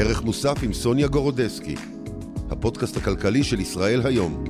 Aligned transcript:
ערך 0.00 0.22
מוסף 0.22 0.54
עם 0.62 0.72
סוניה 0.72 1.08
גורודסקי, 1.08 1.74
הפודקאסט 2.50 2.96
הכלכלי 2.96 3.44
של 3.44 3.60
ישראל 3.60 4.06
היום. 4.06 4.44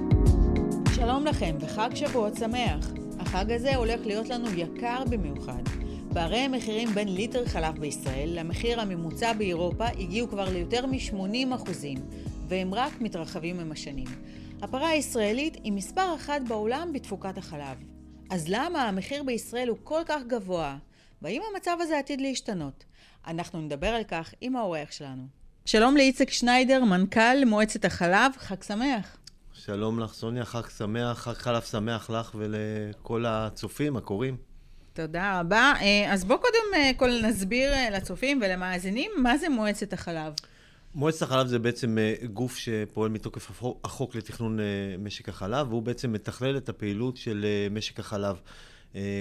שלום 0.95 1.25
לכם 1.25 1.57
וחג 1.61 1.91
שבועות 1.95 2.35
שמח. 2.37 2.91
החג 3.19 3.53
הזה 3.53 3.77
הולך 3.77 4.01
להיות 4.05 4.29
לנו 4.29 4.47
יקר 4.57 5.05
במיוחד. 5.11 5.63
פערי 6.15 6.39
המחירים 6.39 6.89
בין 6.95 7.15
ליטר 7.15 7.47
חלב 7.47 7.79
בישראל 7.79 8.29
למחיר 8.33 8.81
הממוצע 8.81 9.33
באירופה 9.33 9.87
הגיעו 9.87 10.29
כבר 10.29 10.49
ליותר 10.49 10.87
מ-80 10.87 11.71
והם 12.49 12.75
רק 12.75 13.01
מתרחבים 13.01 13.61
עם 13.61 13.73
השנים. 13.73 14.09
הפרה 14.63 14.89
הישראלית 14.89 15.55
היא 15.65 15.73
מספר 15.73 16.15
אחת 16.15 16.41
בעולם 16.49 16.93
בתפוקת 16.93 17.39
החלב. 17.39 17.77
אז 18.31 18.45
למה 18.49 18.89
המחיר 18.89 19.23
בישראל 19.23 19.69
הוא 19.69 19.79
כל 19.85 20.03
כך 20.07 20.23
גבוה? 20.27 20.77
והאם 21.23 21.43
המצב 21.53 21.77
הזה 21.81 21.99
עתיד 21.99 22.21
להשתנות? 22.21 22.85
אנחנו 23.27 23.61
נדבר 23.61 23.89
על 23.89 24.05
כך 24.05 24.35
עם 24.41 24.57
האורח 24.57 24.93
שלנו. 24.93 25.40
שלום 25.65 25.97
לאיציק 25.97 26.31
שניידר, 26.31 26.85
מנכ"ל 26.85 27.45
מועצת 27.47 27.85
החלב, 27.85 28.33
חג 28.39 28.63
שמח. 28.63 29.17
שלום 29.53 30.01
לך, 30.01 30.13
סוניה, 30.13 30.45
חג 30.45 30.69
שמח, 30.79 31.19
חג 31.19 31.33
חלב 31.33 31.63
שמח 31.63 32.11
לך 32.11 32.35
ולכל 32.35 33.25
הצופים, 33.27 33.97
הקוראים. 33.97 34.37
תודה 34.93 35.41
רבה. 35.41 35.73
אה, 35.81 36.13
אז 36.13 36.25
בואו 36.25 36.39
קודם 36.39 36.75
אה, 36.77 36.91
כל 36.97 37.11
נסביר 37.23 37.73
אה, 37.73 37.91
לצופים 37.91 38.41
ולמאזינים 38.43 39.11
מה 39.17 39.37
זה 39.37 39.49
מועצת 39.49 39.93
החלב. 39.93 40.33
מועצת 40.95 41.23
החלב 41.23 41.47
זה 41.47 41.59
בעצם 41.59 41.99
גוף 42.33 42.57
שפועל 42.57 43.11
מתוקף 43.11 43.63
החוק 43.85 44.15
לתכנון 44.15 44.59
משק 44.99 45.29
החלב, 45.29 45.69
והוא 45.69 45.83
בעצם 45.83 46.13
מתכלל 46.13 46.57
את 46.57 46.69
הפעילות 46.69 47.17
של 47.17 47.47
משק 47.71 48.01
החלב. 48.01 48.37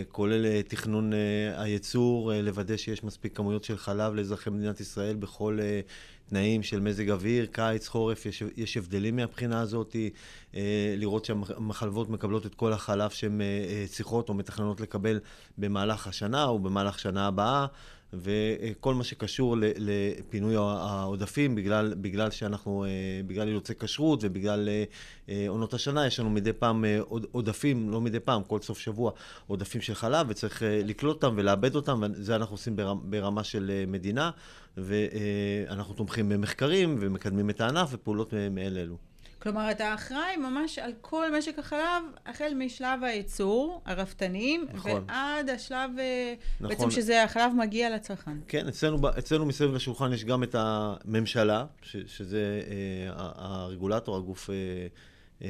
כולל 0.10 0.62
תכנון 0.62 1.12
הייצור, 1.56 2.32
לוודא 2.44 2.78
שיש 2.78 3.04
מספיק 3.04 3.38
כמויות 3.38 3.64
של 3.64 3.78
חלב 3.78 4.14
לאזרחי 4.14 4.50
מדינת 4.50 4.80
ישראל 4.80 5.16
בכל 5.16 5.60
תנאים 6.30 6.64
של 6.64 6.80
מזג 6.80 7.10
אוויר, 7.10 7.46
קיץ, 7.46 7.88
חורף, 7.88 8.26
יש, 8.26 8.44
יש 8.58 8.78
הבדלים 8.78 9.16
מהבחינה 9.16 9.62
הזאת, 9.62 9.96
אה, 10.56 10.94
לראות 10.98 11.26
שהמחלבות 11.26 12.10
מקבלות 12.10 12.46
את 12.46 12.56
כל 12.56 12.74
החלב 12.74 13.10
שהן 13.10 13.42
אה, 13.42 13.86
צריכות 13.88 14.30
או 14.30 14.34
מתכננות 14.34 14.82
לקבל 14.82 15.20
במהלך 15.58 16.08
השנה 16.08 16.46
או 16.46 16.60
במהלך 16.60 17.00
שנה 17.00 17.28
הבאה. 17.28 17.66
וכל 18.14 18.96
מה 18.96 19.04
שקשור 19.04 19.56
לפינוי 19.60 20.56
העודפים, 20.56 21.56
בגלל, 21.56 21.94
בגלל 22.02 22.32
שאנחנו, 22.32 22.86
אה, 22.86 22.90
בגלל 23.28 23.48
אילוצי 23.48 23.74
כשרות 23.76 24.20
ובגלל 24.24 24.70
אה, 25.30 25.46
עונות 25.48 25.74
השנה, 25.74 26.08
יש 26.08 26.20
לנו 26.20 26.30
מדי 26.30 26.54
פעם 26.54 26.86
אה, 26.86 27.00
עודפים, 27.32 27.90
לא 27.90 28.02
מדי 28.02 28.20
פעם, 28.20 28.44
כל 28.44 28.60
סוף 28.62 28.80
שבוע, 28.80 29.12
עודפים 29.48 29.82
של 29.82 29.94
חלב, 29.94 30.28
וצריך 30.30 30.64
לקלוט 30.66 31.24
אותם 31.24 31.36
ולעבד 31.38 31.76
אותם, 31.76 32.04
וזה 32.04 32.36
אנחנו 32.36 32.54
עושים 32.54 32.76
ברמה 33.04 33.44
של 33.44 33.84
מדינה, 33.88 34.32
ואנחנו 34.78 35.94
תומכים 35.94 36.30
במחקרים 36.30 36.96
ומקדמים 37.00 37.50
את 37.50 37.62
הענף 37.62 37.90
ופעולות 37.92 38.34
מאלה 38.52 38.82
אלו. 38.82 39.09
כלומר, 39.42 39.72
אתה 39.72 39.94
אחראי 39.94 40.38
ממש 40.38 40.80
על 40.80 40.92
כל 41.02 41.38
משק 41.38 41.60
החלב, 41.60 42.04
החל 42.26 42.54
משלב 42.56 43.04
הייצור, 43.04 43.82
הרפתנים, 43.86 44.68
נכון. 44.74 45.04
ועד 45.08 45.50
השלב, 45.50 45.90
אה, 46.00 46.34
נכון. 46.60 46.76
בעצם 46.76 46.92
שזה 46.92 47.24
החלב 47.24 47.52
מגיע 47.58 47.96
לצרכן. 47.96 48.38
כן, 48.48 48.68
אצלנו, 48.68 48.98
אצלנו 49.20 49.46
מסביב 49.46 49.74
לשולחן 49.74 50.14
יש 50.14 50.26
גם 50.26 50.44
את 50.44 50.56
הממשלה, 50.58 51.66
ש, 51.82 51.98
שזה 52.08 52.62
אה, 52.68 53.12
הרגולטור, 53.36 54.18
הגוף... 54.18 54.50
אה, 54.50 54.56
אה, 55.42 55.50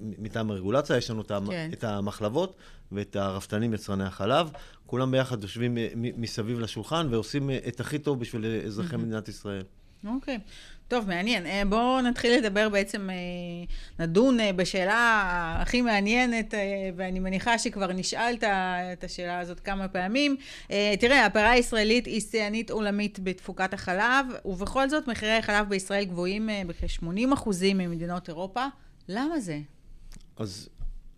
מטעם 0.00 0.50
הרגולציה, 0.50 0.96
יש 0.96 1.10
לנו 1.10 1.24
כן. 1.26 1.70
את 1.72 1.84
המחלבות 1.84 2.56
ואת 2.92 3.16
הרפתנים, 3.16 3.74
יצרני 3.74 4.04
החלב. 4.04 4.50
כולם 4.86 5.10
ביחד 5.10 5.42
יושבים 5.42 5.78
אה, 5.78 5.88
מסביב 5.94 6.60
לשולחן 6.60 7.06
ועושים 7.10 7.50
אה, 7.50 7.58
את 7.68 7.80
הכי 7.80 7.98
טוב 7.98 8.20
בשביל 8.20 8.44
אזרחי 8.66 8.96
מדינת 8.96 9.28
ישראל. 9.28 9.62
אוקיי. 10.04 10.38
טוב, 10.88 11.08
מעניין. 11.08 11.46
אה, 11.46 11.62
בואו 11.68 12.00
נתחיל 12.00 12.38
לדבר 12.38 12.68
בעצם, 12.68 13.10
אה, 13.10 13.16
נדון 14.04 14.40
אה, 14.40 14.52
בשאלה 14.52 15.56
הכי 15.60 15.82
מעניינת, 15.82 16.54
ואני 16.96 17.20
מניחה 17.20 17.58
שכבר 17.58 17.92
נשאלת 17.92 18.44
את 18.92 19.04
השאלה 19.04 19.38
הזאת 19.38 19.60
כמה 19.60 19.88
פעמים. 19.88 20.36
תראה, 21.00 21.26
הפרה 21.26 21.50
הישראלית 21.50 22.06
היא 22.06 22.20
שיאנית 22.20 22.70
עולמית 22.70 23.18
בתפוקת 23.22 23.74
החלב, 23.74 24.26
ובכל 24.44 24.88
זאת 24.88 25.08
מחירי 25.08 25.36
החלב 25.36 25.68
בישראל 25.68 26.04
גבוהים 26.04 26.48
בכ-80% 26.66 27.48
ממדינות 27.74 28.28
אירופה. 28.28 28.66
למה 29.08 29.40
זה? 29.40 29.60
אז 30.36 30.68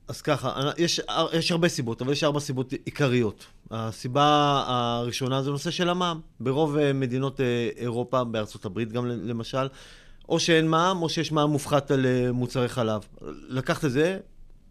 אז 0.08 0.22
ככה, 0.22 0.70
יש, 0.78 1.00
יש 1.32 1.52
הרבה 1.52 1.68
סיבות, 1.68 2.02
אבל 2.02 2.12
יש 2.12 2.24
ארבע 2.24 2.40
סיבות 2.40 2.72
עיקריות. 2.72 3.46
הסיבה 3.70 4.62
הראשונה 4.66 5.42
זה 5.42 5.50
נושא 5.50 5.70
של 5.70 5.88
המע"מ. 5.88 6.20
ברוב 6.40 6.76
אה, 6.76 6.92
מדינות 6.92 7.40
אה, 7.40 7.68
אירופה, 7.76 8.24
בארצות 8.24 8.64
הברית 8.64 8.92
גם 8.92 9.06
למשל, 9.06 9.68
או 10.28 10.40
שאין 10.40 10.68
מע"מ, 10.68 11.02
או 11.02 11.08
שיש 11.08 11.32
מע"מ 11.32 11.50
מופחת 11.50 11.90
על 11.90 12.06
אה, 12.06 12.32
מוצרי 12.32 12.68
חלב. 12.68 13.00
לקחת 13.48 13.84
את 13.84 13.90
זה, 13.90 14.18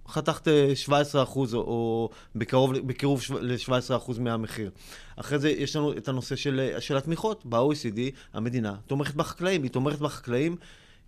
חתכת 0.08 0.48
17 0.76 1.24
אחוז, 1.24 1.54
או 1.54 2.10
בקרוב, 2.36 2.78
בקירוב 2.78 3.22
ל-17 3.42 3.96
אחוז 3.96 4.20
מהמחיר. 4.20 4.70
אחרי 5.16 5.40
זה 5.40 5.50
יש 5.50 5.76
לנו 5.76 5.92
את 5.92 6.08
הנושא 6.08 6.36
של, 6.36 6.72
של 6.80 6.98
התמיכות. 6.98 7.46
ב-OECD 7.46 8.00
המדינה 8.34 8.76
תומכת 8.88 9.16
בחקלאים, 9.16 9.64
היא 9.64 9.72
תומכת 9.72 10.00
בחקלאים. 10.00 10.56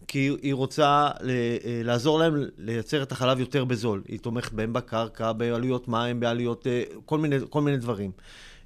כי 0.07 0.31
היא 0.41 0.53
רוצה 0.53 1.09
אה, 1.23 1.81
לעזור 1.83 2.19
להם 2.19 2.43
לייצר 2.57 3.03
את 3.03 3.11
החלב 3.11 3.39
יותר 3.39 3.65
בזול. 3.65 4.03
היא 4.07 4.19
תומכת 4.19 4.53
בהם 4.53 4.73
בקרקע, 4.73 5.31
בעלויות 5.31 5.87
מים, 5.87 6.19
בעלויות, 6.19 6.67
אה, 6.67 6.83
כל 7.05 7.17
מיני, 7.17 7.35
כל 7.49 7.61
מיני 7.61 7.77
דברים. 7.77 8.11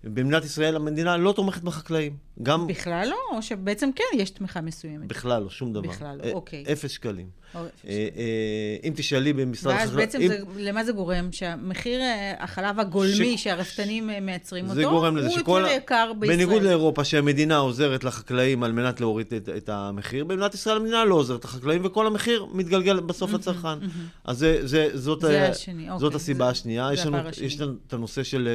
במדינת 0.04 0.46
ישראל 0.46 0.76
המדינה 0.76 1.18
לא 1.18 1.32
תומכת 1.32 1.62
בחקלאים. 1.62 2.18
גם... 2.44 2.68
בכלל 2.68 3.08
לא? 3.10 3.38
או 3.38 3.42
שבעצם 3.42 3.90
כן 3.96 4.04
יש 4.14 4.30
תמיכה 4.30 4.62
מסוימת? 4.62 5.08
בכלל 5.08 5.44
לא, 5.44 5.50
שום 5.50 5.74
דבר. 5.74 5.90
בכלל 5.90 6.20
לא, 6.24 6.32
אוקיי. 6.32 6.64
אפס 6.72 6.92
שקלים. 6.92 7.30
אה, 7.56 7.62
אה, 7.88 8.08
אם 8.84 8.94
תשאלי 8.96 9.34
במשרד 9.34 9.74
החקלאות... 9.74 9.98
ואז 9.98 10.20
בעצם 10.20 10.44
למה 10.58 10.84
זה 10.84 10.92
גורם? 10.92 11.32
שהמחיר 11.32 12.02
אה, 12.02 12.34
החלב 12.40 12.80
הגולמי 12.80 13.38
שהרפתנים 13.38 14.10
מייצרים 14.22 14.70
אותו, 14.70 14.90
הוא 14.90 15.08
יותר 15.08 15.68
יקר 15.68 16.12
בישראל. 16.20 16.38
בניגוד 16.38 16.62
לאירופה, 16.62 17.04
שהמדינה 17.04 17.58
עוזרת 17.58 18.04
לחקלאים 18.04 18.64
על 18.64 18.72
מנת 18.72 19.02
להוריד 19.02 19.28
את 19.58 19.70
המחיר, 19.70 20.24
במדינת 20.24 20.54
ישראל 20.54 20.78
המדינה 20.78 21.06
לא 21.06 21.16
עוזרת 21.16 21.46
לחקלאים, 21.46 21.86
וכל 21.86 22.08
המחיר 22.08 22.46
מתגלגל 22.54 23.00
בסוף 23.00 23.34
לצרכן. 23.34 23.80
אז 24.24 24.46
זאת 24.94 25.24
אוקיי. 25.24 26.16
הסיבה 26.16 26.50
השנייה. 26.50 26.90
יש 27.42 27.58
את 27.88 27.94
הנושא 27.94 28.24
של... 28.24 28.50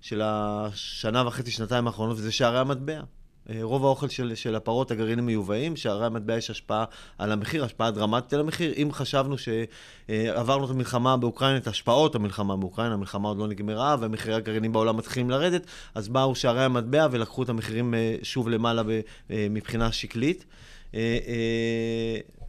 של 0.00 0.20
השנה 0.24 1.26
וחצי, 1.26 1.50
שנתיים 1.50 1.86
האחרונות, 1.86 2.16
וזה 2.18 2.32
שערי 2.32 2.58
המטבע. 2.58 3.00
אה, 3.48 3.58
רוב 3.62 3.84
האוכל 3.84 4.08
של, 4.08 4.34
של 4.34 4.54
הפרות, 4.54 4.90
הגרעינים 4.90 5.26
מיובאים, 5.26 5.76
שערי 5.76 6.06
המטבע 6.06 6.36
יש 6.36 6.50
השפעה 6.50 6.84
על 7.18 7.32
המחיר, 7.32 7.64
השפעה 7.64 7.90
דרמטית 7.90 8.32
על 8.32 8.40
המחיר. 8.40 8.72
אם 8.76 8.92
חשבנו 8.92 9.36
שעברנו 9.38 10.64
את 10.64 10.70
המלחמה 10.70 11.16
באוקראינה, 11.16 11.56
את 11.56 11.66
השפעות 11.66 12.14
המלחמה 12.14 12.56
באוקראינה, 12.56 12.94
המלחמה 12.94 13.28
עוד 13.28 13.38
לא 13.38 13.48
נגמרה, 13.48 13.96
ומחירי 14.00 14.34
הגרעינים 14.34 14.72
בעולם 14.72 14.96
מתחילים 14.96 15.30
לרדת, 15.30 15.66
אז 15.94 16.08
באו 16.08 16.34
שערי 16.34 16.64
המטבע 16.64 17.06
ולקחו 17.10 17.42
את 17.42 17.48
המחירים 17.48 17.94
אה, 17.94 18.16
שוב 18.22 18.48
למעלה 18.48 18.82
אה, 19.30 19.46
מבחינה 19.50 19.92
שקלית. 19.92 20.44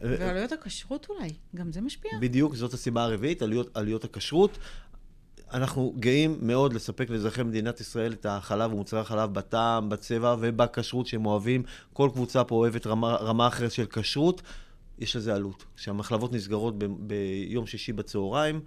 ועלויות 0.00 0.52
הכשרות 0.52 1.06
אולי, 1.10 1.28
גם 1.56 1.72
זה 1.72 1.80
משפיע? 1.80 2.10
בדיוק, 2.20 2.54
זאת 2.54 2.74
הסיבה 2.74 3.04
הרביעית, 3.04 3.42
עלויות, 3.42 3.76
עלויות 3.76 4.04
הכשרות. 4.04 4.58
אנחנו 5.52 5.94
גאים 5.98 6.38
מאוד 6.40 6.72
לספק 6.72 7.10
לאזרחי 7.10 7.42
מדינת 7.42 7.80
ישראל 7.80 8.12
את 8.12 8.26
החלב 8.26 8.72
ומוצרי 8.72 9.00
החלב 9.00 9.34
בטעם, 9.34 9.88
בצבע 9.88 10.36
ובכשרות 10.40 11.06
שהם 11.06 11.26
אוהבים. 11.26 11.62
כל 11.92 12.10
קבוצה 12.12 12.44
פה 12.44 12.54
אוהבת 12.54 12.86
רמה, 12.86 13.16
רמה 13.16 13.46
אחרת 13.46 13.72
של 13.72 13.86
כשרות, 13.86 14.42
יש 14.98 15.16
לזה 15.16 15.34
עלות. 15.34 15.64
כשהמחלבות 15.76 16.32
נסגרות 16.32 16.78
ב, 16.78 16.84
ביום 16.98 17.66
שישי 17.66 17.92
בצהריים, 17.92 18.60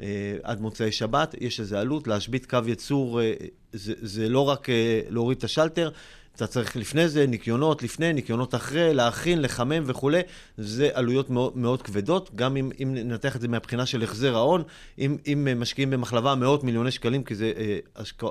אה, 0.00 0.36
עד 0.42 0.60
מוצאי 0.60 0.92
שבת, 0.92 1.34
יש 1.40 1.60
לזה 1.60 1.80
עלות. 1.80 2.06
להשבית 2.06 2.46
קו 2.46 2.58
ייצור 2.66 3.20
אה, 3.20 3.34
זה, 3.72 3.94
זה 4.02 4.28
לא 4.28 4.48
רק 4.48 4.70
אה, 4.70 5.00
להוריד 5.08 5.38
את 5.38 5.44
השלטר, 5.44 5.90
אתה 6.36 6.46
צריך 6.46 6.76
לפני 6.76 7.08
זה 7.08 7.26
ניקיונות 7.26 7.82
לפני, 7.82 8.12
ניקיונות 8.12 8.54
אחרי, 8.54 8.94
להכין, 8.94 9.42
לחמם 9.42 9.82
וכולי. 9.86 10.20
זה 10.58 10.90
עלויות 10.92 11.30
מאוד, 11.30 11.58
מאוד 11.58 11.82
כבדות, 11.82 12.30
גם 12.34 12.56
אם, 12.56 12.70
אם 12.82 12.94
ננתח 12.94 13.36
את 13.36 13.40
זה 13.40 13.48
מהבחינה 13.48 13.86
של 13.86 14.02
החזר 14.02 14.36
ההון, 14.36 14.62
אם, 14.98 15.16
אם 15.26 15.48
משקיעים 15.60 15.90
במחלבה 15.90 16.34
מאות 16.34 16.64
מיליוני 16.64 16.90
שקלים, 16.90 17.24
כי 17.24 17.34
זה 17.34 17.52
אה, 17.56 17.78
השק, 17.96 18.24
אה, 18.24 18.30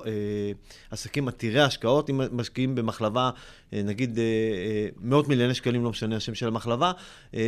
עסקים 0.91 1.27
עתירי 1.27 1.61
השקעות, 1.61 2.09
אם 2.09 2.21
משקיעים 2.31 2.75
במחלבה, 2.75 3.29
אה, 3.73 3.81
נגיד 3.83 4.19
אה, 4.19 4.23
אה, 4.23 4.87
מאות 5.01 5.27
מיליוני 5.27 5.53
שקלים, 5.53 5.83
לא 5.83 5.89
משנה 5.89 6.15
השם 6.15 6.35
של 6.35 6.47
המחלבה, 6.47 6.91
אה, 7.35 7.41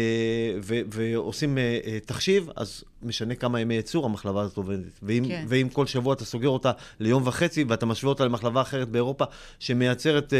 ו, 0.63 0.79
ועושים 0.91 1.57
אה, 1.57 1.79
אה, 1.85 1.97
תחשיב, 2.05 2.49
אז 2.55 2.83
משנה 3.01 3.35
כמה 3.35 3.59
ימי 3.59 3.73
ייצור 3.73 4.05
המחלבה 4.05 4.41
הזאת 4.41 4.57
עובדת. 4.57 4.99
ואם, 5.03 5.23
כן. 5.27 5.45
ואם 5.47 5.69
כל 5.69 5.87
שבוע 5.87 6.13
אתה 6.13 6.25
סוגר 6.25 6.49
אותה 6.49 6.71
ליום 6.99 7.27
וחצי, 7.27 7.63
ואתה 7.67 7.85
משווה 7.85 8.09
אותה 8.09 8.25
למחלבה 8.25 8.61
אחרת 8.61 8.89
באירופה, 8.89 9.25
שמייצרת... 9.59 10.33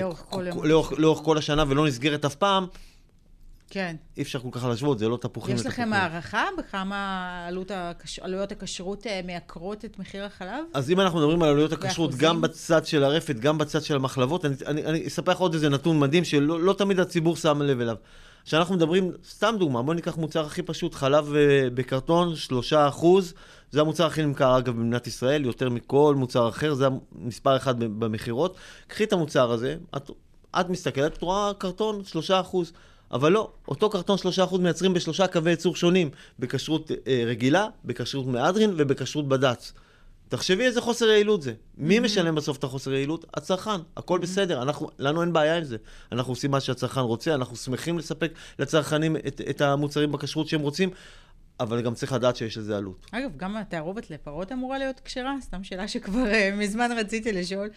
לאורך 0.00 0.24
כל, 0.28 0.46
לאורך, 0.62 0.92
לאורך 0.92 1.20
כל 1.24 1.38
השנה 1.38 1.64
ולא 1.68 1.86
נסגרת 1.86 2.24
אף 2.24 2.34
פעם, 2.34 2.66
כן. 3.70 3.96
אי 4.16 4.22
אפשר 4.22 4.38
כל 4.38 4.48
כך 4.52 4.64
להשוות, 4.64 4.98
זה 4.98 5.08
לא 5.08 5.16
תפוחים 5.16 5.54
יש 5.54 5.60
לתפוחים. 5.60 5.84
לכם 5.84 5.92
הערכה 5.92 6.44
בכמה 6.58 7.44
עלות 7.48 7.70
הקש... 7.74 8.18
עלויות 8.18 8.52
הכשרות 8.52 9.06
אה, 9.06 9.20
מייקרות 9.24 9.84
את 9.84 9.98
מחיר 9.98 10.24
החלב? 10.24 10.64
אז 10.74 10.90
אם 10.90 11.00
אנחנו 11.00 11.18
מדברים 11.18 11.42
על 11.42 11.48
עלויות 11.48 11.72
הכשרות? 11.72 12.14
גם 12.14 12.40
בצד 12.40 12.86
של 12.86 13.04
הרפת, 13.04 13.36
גם 13.36 13.58
בצד 13.58 13.82
של 13.82 13.96
המחלבות, 13.96 14.44
אני, 14.44 14.54
אני, 14.66 14.84
אני 14.84 15.06
אספר 15.06 15.32
לך 15.32 15.38
עוד 15.38 15.54
איזה 15.54 15.68
נתון 15.68 15.98
מדהים 15.98 16.24
שלא 16.24 16.60
לא 16.60 16.72
תמיד 16.72 17.00
הציבור 17.00 17.36
שם 17.36 17.62
לב 17.62 17.80
אליו. 17.80 17.96
כשאנחנו 18.48 18.74
מדברים, 18.74 19.12
סתם 19.28 19.54
דוגמה, 19.58 19.82
בוא 19.82 19.94
ניקח 19.94 20.16
מוצר 20.16 20.46
הכי 20.46 20.62
פשוט, 20.62 20.94
חלב 20.94 21.34
אה, 21.34 21.68
בקרטון, 21.74 22.34
3%, 22.70 23.04
זה 23.70 23.80
המוצר 23.80 24.06
הכי 24.06 24.22
נמכר 24.22 24.58
אגב 24.58 24.76
במדינת 24.76 25.06
ישראל, 25.06 25.44
יותר 25.44 25.70
מכל 25.70 26.14
מוצר 26.18 26.48
אחר, 26.48 26.74
זה 26.74 26.86
המספר 27.22 27.56
אחד 27.56 27.78
במכירות. 27.78 28.56
קחי 28.86 29.04
את 29.04 29.12
המוצר 29.12 29.50
הזה, 29.50 29.76
את, 29.96 30.10
את 30.60 30.68
מסתכלת, 30.68 31.16
את 31.16 31.22
רואה 31.22 31.52
קרטון, 31.58 32.02
3%. 32.28 32.56
אבל 33.10 33.32
לא, 33.32 33.50
אותו 33.68 33.90
קרטון 33.90 34.18
3% 34.48 34.58
מייצרים 34.58 34.94
בשלושה 34.94 35.26
קווי 35.26 35.50
ייצור 35.50 35.76
שונים, 35.76 36.10
בכשרות 36.38 36.90
אה, 37.06 37.22
רגילה, 37.26 37.66
בכשרות 37.84 38.26
מהדרין 38.26 38.74
ובכשרות 38.76 39.28
בד"ץ. 39.28 39.72
תחשבי 40.28 40.64
איזה 40.64 40.80
חוסר 40.80 41.06
יעילות 41.06 41.42
זה. 41.42 41.52
מי 41.76 41.98
משלם 42.00 42.34
בסוף 42.34 42.58
את 42.58 42.64
החוסר 42.64 42.92
יעילות? 42.92 43.24
הצרכן. 43.34 43.80
הכל 43.96 44.18
בסדר, 44.18 44.62
אנחנו, 44.62 44.90
לנו 44.98 45.22
אין 45.22 45.32
בעיה 45.32 45.56
עם 45.56 45.64
זה. 45.64 45.76
אנחנו 46.12 46.32
עושים 46.32 46.50
מה 46.50 46.60
שהצרכן 46.60 47.00
רוצה, 47.00 47.34
אנחנו 47.34 47.56
שמחים 47.56 47.98
לספק 47.98 48.32
לצרכנים 48.58 49.16
את, 49.16 49.40
את 49.50 49.60
המוצרים 49.60 50.12
בכשרות 50.12 50.48
שהם 50.48 50.60
רוצים, 50.60 50.90
אבל 51.60 51.80
גם 51.82 51.94
צריך 51.94 52.12
לדעת 52.12 52.36
שיש 52.36 52.58
לזה 52.58 52.76
עלות. 52.76 53.06
אגב, 53.12 53.30
גם 53.36 53.56
התערובת 53.56 54.10
לפרות 54.10 54.52
אמורה 54.52 54.78
להיות 54.78 55.00
כשרה? 55.04 55.34
סתם 55.40 55.64
שאלה 55.64 55.88
שכבר 55.88 56.26
אה, 56.26 56.50
מזמן 56.56 56.90
רציתי 56.98 57.32
לשאול. 57.32 57.68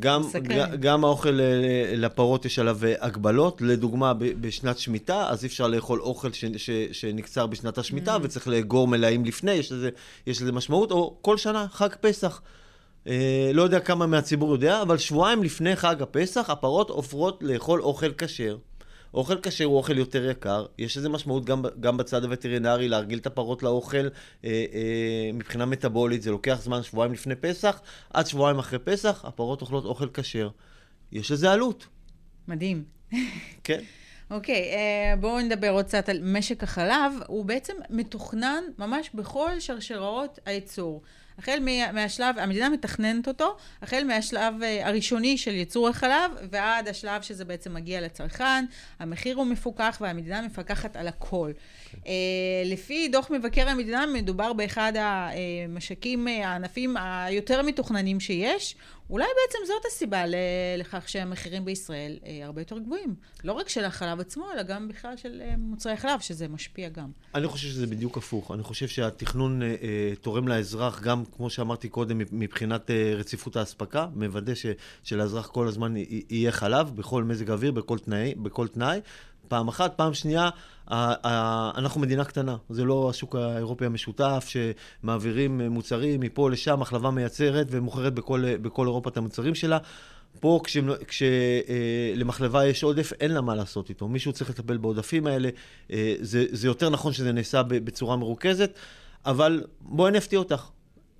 גם, 0.00 0.20
מסקרן. 0.22 0.42
ג- 0.70 0.80
גם 0.80 1.04
האוכל 1.04 1.40
אה, 1.40 1.92
לפרות 1.96 2.44
יש 2.44 2.58
עליו 2.58 2.78
אה, 2.84 2.94
הגבלות. 3.00 3.60
לדוגמה, 3.60 4.12
בשנת 4.14 4.78
שמיטה, 4.78 5.28
אז 5.28 5.44
אי 5.44 5.48
אפשר 5.48 5.66
לאכול 5.68 6.00
אוכל 6.00 6.32
ש- 6.32 6.44
ש- 6.56 6.70
שנקצר 6.92 7.46
בשנת 7.46 7.78
השמיטה, 7.78 8.16
וצריך 8.22 8.48
לאגור 8.48 8.88
מלאים 8.88 9.24
לפני, 9.24 9.52
יש 9.52 9.72
לזה, 9.72 9.90
יש 10.26 10.42
לזה 10.42 10.52
משמעות, 10.52 10.90
או 10.90 11.16
כל 11.20 11.36
שנה, 11.36 11.66
חג 11.70 11.88
פסח. 12.00 12.42
אה, 13.08 13.50
לא 13.54 13.62
יודע 13.62 13.80
כמה 13.80 14.06
מהציבור 14.06 14.52
יודע, 14.52 14.82
אבל 14.82 14.98
שבועיים 14.98 15.42
לפני 15.42 15.76
חג 15.76 16.02
הפסח, 16.02 16.50
הפרות 16.50 16.90
עוברות 16.90 17.38
לאכול 17.42 17.82
אוכל 17.82 18.12
כשר. 18.18 18.56
אוכל 19.14 19.40
כשר 19.42 19.64
הוא 19.64 19.76
אוכל 19.76 19.98
יותר 19.98 20.30
יקר, 20.30 20.66
יש 20.78 20.96
לזה 20.96 21.08
משמעות 21.08 21.44
גם, 21.44 21.62
גם 21.80 21.96
בצד 21.96 22.24
הווטרינרי, 22.24 22.88
להרגיל 22.88 23.18
את 23.18 23.26
הפרות 23.26 23.62
לאוכל 23.62 23.96
אה, 23.96 24.08
אה, 24.44 25.30
מבחינה 25.34 25.66
מטאבולית, 25.66 26.22
זה 26.22 26.30
לוקח 26.30 26.58
זמן 26.62 26.82
שבועיים 26.82 27.12
לפני 27.12 27.34
פסח, 27.34 27.80
עד 28.12 28.26
שבועיים 28.26 28.58
אחרי 28.58 28.78
פסח, 28.78 29.24
הפרות 29.24 29.60
אוכלות 29.60 29.84
אוכל 29.84 30.08
כשר. 30.14 30.48
יש 31.12 31.30
לזה 31.30 31.52
עלות, 31.52 31.86
מדהים. 32.48 32.84
כן? 33.64 33.80
אוקיי, 34.30 34.72
אה, 34.74 35.16
בואו 35.16 35.40
נדבר 35.40 35.70
עוד 35.70 35.84
קצת 35.84 36.08
על 36.08 36.20
משק 36.22 36.62
החלב. 36.62 37.12
הוא 37.26 37.44
בעצם 37.44 37.74
מתוכנן 37.90 38.64
ממש 38.78 39.10
בכל 39.14 39.60
שרשראות 39.60 40.38
הייצור. 40.46 41.02
החל 41.38 41.58
מה- 41.60 41.92
מהשלב, 41.92 42.38
המדינה 42.38 42.68
מתכננת 42.68 43.28
אותו, 43.28 43.56
החל 43.82 44.04
מהשלב 44.06 44.62
אה, 44.62 44.88
הראשוני 44.88 45.38
של 45.38 45.50
ייצור 45.54 45.88
החלב, 45.88 46.30
ועד 46.50 46.88
השלב 46.88 47.22
שזה 47.22 47.44
בעצם 47.44 47.74
מגיע 47.74 48.00
לצרכן, 48.00 48.64
המחיר 48.98 49.36
הוא 49.36 49.46
מפוקח 49.46 49.98
והמדינה 50.00 50.42
מפקחת 50.42 50.96
על 50.96 51.08
הכל. 51.08 51.50
אה, 52.06 52.12
לפי 52.64 53.08
דוח 53.08 53.30
מבקר 53.30 53.68
המדינה, 53.68 54.06
מדובר 54.06 54.52
באחד 54.52 54.92
המשקים, 54.96 56.28
אה, 56.28 56.48
הענפים 56.48 56.96
היותר 56.96 57.62
מתוכננים 57.62 58.20
שיש. 58.20 58.76
אולי 59.10 59.24
בעצם 59.26 59.58
זאת 59.66 59.82
הסיבה 59.86 60.24
לכך 60.78 61.08
שהמחירים 61.08 61.64
בישראל 61.64 62.18
הרבה 62.44 62.60
יותר 62.60 62.78
גבוהים. 62.78 63.14
לא 63.44 63.52
רק 63.52 63.68
של 63.68 63.84
החלב 63.84 64.20
עצמו, 64.20 64.46
אלא 64.54 64.62
גם 64.62 64.88
בכלל 64.88 65.16
של 65.16 65.42
מוצרי 65.58 65.92
החלב, 65.92 66.20
שזה 66.20 66.48
משפיע 66.48 66.88
גם. 66.88 67.10
אני 67.34 67.46
חושב 67.46 67.68
שזה 67.68 67.86
בדיוק 67.86 68.16
הפוך. 68.18 68.50
אני 68.50 68.62
חושב 68.62 68.88
שהתכנון 68.88 69.62
אה, 69.62 69.68
תורם 70.20 70.48
לאזרח, 70.48 71.00
גם, 71.02 71.23
כמו 71.36 71.50
שאמרתי 71.50 71.88
קודם, 71.88 72.20
מבחינת 72.32 72.90
אה, 72.90 73.14
רציפות 73.16 73.56
האספקה, 73.56 74.06
מוודא 74.14 74.54
ש, 74.54 74.66
שלאזרח 75.02 75.46
כל 75.46 75.68
הזמן 75.68 75.94
יהיה 76.30 76.52
חלב, 76.52 76.90
בכל 76.94 77.24
מזג 77.24 77.50
אוויר, 77.50 77.72
בכל 77.72 77.98
תנאי. 77.98 78.34
בכל 78.34 78.68
תנאי. 78.68 79.00
פעם 79.48 79.68
אחת. 79.68 79.96
פעם 79.96 80.14
שנייה, 80.14 80.50
אנחנו 81.76 82.00
מדינה 82.00 82.24
קטנה. 82.24 82.56
זה 82.70 82.84
לא 82.84 83.10
השוק 83.10 83.36
האירופי 83.36 83.86
המשותף, 83.86 84.46
שמעבירים 84.48 85.60
אה, 85.60 85.68
מוצרים 85.68 86.20
מפה 86.20 86.50
לשם, 86.50 86.80
מחלבה 86.80 87.10
מייצרת 87.10 87.66
ומוכרת 87.70 88.14
בכל, 88.14 88.44
אה, 88.44 88.58
בכל 88.58 88.86
אירופה 88.86 89.10
את 89.10 89.16
המוצרים 89.16 89.54
שלה. 89.54 89.78
פה 90.40 90.60
כשלמחלבה 91.06 92.66
יש 92.66 92.82
עודף, 92.82 93.12
אין 93.20 93.30
לה 93.30 93.40
מה 93.40 93.54
לעשות 93.54 93.88
איתו. 93.88 94.08
מישהו 94.08 94.32
צריך 94.32 94.50
לטפל 94.50 94.76
בעודפים 94.76 95.26
האלה. 95.26 95.48
זה, 96.20 96.44
זה 96.50 96.66
יותר 96.66 96.90
נכון 96.90 97.12
שזה 97.12 97.32
נעשה 97.32 97.62
בצורה 97.62 98.16
מרוכזת, 98.16 98.78
אבל 99.26 99.64
בואי 99.80 100.10
אני 100.10 100.18
אפתיע 100.18 100.38
אותך. 100.38 100.68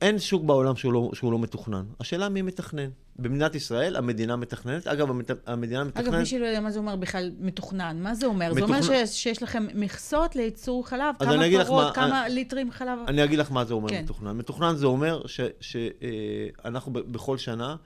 אין 0.03 0.19
שוק 0.19 0.43
בעולם 0.45 0.77
שהוא 0.77 0.93
לא, 0.93 1.11
שהוא 1.15 1.33
לא 1.33 1.39
מתוכנן. 1.39 1.85
השאלה 2.01 2.29
מי 2.29 2.43
מתכנן. 2.43 2.89
במדינת 3.19 3.55
ישראל 3.55 3.97
המדינה 3.97 4.37
מתכננת. 4.37 4.87
אגב, 4.87 5.11
המת- 5.11 5.31
המדינה 5.49 5.85
מתכננת... 5.85 6.07
אגב, 6.09 6.17
מי 6.19 6.27
שלא 6.27 6.45
יודע 6.47 6.61
מה 6.61 6.71
זה 6.71 6.79
אומר 6.79 6.97
בכלל 6.97 7.31
מתוכנן, 7.41 7.97
מה 8.03 8.15
זה 8.15 8.27
אומר? 8.27 8.55
זה 8.55 8.61
אומר 8.63 8.79
מתוכנן- 8.81 9.07
שיש, 9.07 9.43
לכם 9.43 9.67
מכסות 9.75 10.37
לייצור 10.37 10.89
חלב, 10.89 11.15
כמה 11.19 11.35
אני 11.35 11.65
פרות, 11.65 11.85
מה- 11.87 11.93
כמה 11.93 12.29
ליטרים 12.29 12.71
חלב? 12.71 12.99
אני 13.09 13.25
אגיד 13.25 13.39
לך 13.39 13.53
מה 13.53 13.65
זה 13.65 13.75
אומר 13.75 13.89
כן. 13.89 14.03
מתוכנן. 14.05 14.37
מתוכנן 14.37 14.77
זה 14.77 14.87
אומר 14.87 15.23
שאנחנו 15.61 16.93
בכל 16.93 17.39
שנה 17.39 17.77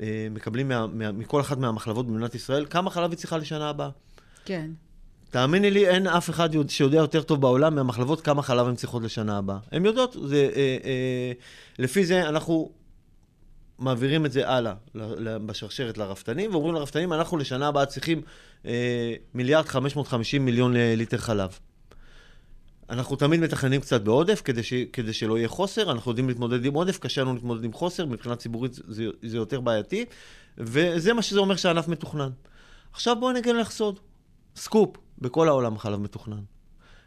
אה, 0.00 0.26
מקבלים 0.30 0.68
מה, 0.68 0.86
מה, 0.86 1.12
מכל 1.12 1.40
אחת 1.40 1.58
מהמחלבות 1.58 2.06
במדינת 2.06 2.34
ישראל 2.34 2.66
כמה 2.70 2.90
חלב 2.90 3.10
היא 3.10 3.18
צריכה 3.18 3.38
לשנה 3.38 3.68
הבאה. 3.68 3.90
כן. 4.44 4.70
תאמיני 5.36 5.70
לי, 5.70 5.88
אין 5.88 6.06
אף 6.06 6.30
אחד 6.30 6.54
יודע- 6.54 6.72
שיודע 6.72 6.96
יותר 6.96 7.22
טוב 7.22 7.40
בעולם 7.40 7.74
מהמחלבות 7.74 8.20
כמה 8.20 8.42
חלב 8.42 8.66
הן 8.66 8.74
צריכות 8.74 9.02
לשנה 9.02 9.38
הבאה. 9.38 9.58
הן 9.72 9.86
יודעות, 9.86 10.16
זה, 10.24 10.50
אה, 10.56 10.76
אה, 10.84 11.32
לפי 11.78 12.06
זה 12.06 12.28
אנחנו 12.28 12.70
מעבירים 13.78 14.26
את 14.26 14.32
זה 14.32 14.48
הלאה 14.48 14.74
בשרשרת 15.46 15.98
לרפתנים, 15.98 16.50
ואומרים 16.54 16.74
לרפתנים, 16.74 17.12
אנחנו 17.12 17.36
לשנה 17.36 17.68
הבאה 17.68 17.86
צריכים 17.86 18.22
אה, 18.66 19.14
מיליארד 19.34 19.64
550 19.66 20.44
מיליון 20.44 20.76
אה, 20.76 20.94
ליטר 20.96 21.18
חלב. 21.18 21.58
אנחנו 22.90 23.16
תמיד 23.16 23.40
מתכננים 23.40 23.80
קצת 23.80 24.02
בעודף 24.02 24.42
כדי, 24.44 24.62
ש, 24.62 24.74
כדי 24.92 25.12
שלא 25.12 25.38
יהיה 25.38 25.48
חוסר, 25.48 25.92
אנחנו 25.92 26.10
יודעים 26.10 26.28
להתמודד 26.28 26.64
עם 26.64 26.74
עודף, 26.74 26.98
קשה 26.98 27.20
לנו 27.20 27.34
להתמודד 27.34 27.64
עם 27.64 27.72
חוסר, 27.72 28.06
מבחינה 28.06 28.36
ציבורית 28.36 28.72
זה, 28.74 29.04
זה 29.22 29.36
יותר 29.36 29.60
בעייתי, 29.60 30.04
וזה 30.58 31.12
מה 31.12 31.22
שזה 31.22 31.38
אומר 31.40 31.56
שהענף 31.56 31.88
מתוכנן. 31.88 32.30
עכשיו 32.92 33.16
בואו 33.20 33.32
נגלה 33.32 33.60
לך 33.60 33.70
סוד, 33.70 34.00
סקופ, 34.56 34.96
בכל 35.18 35.48
העולם 35.48 35.76
החלב 35.76 36.00
מתוכנן. 36.00 36.40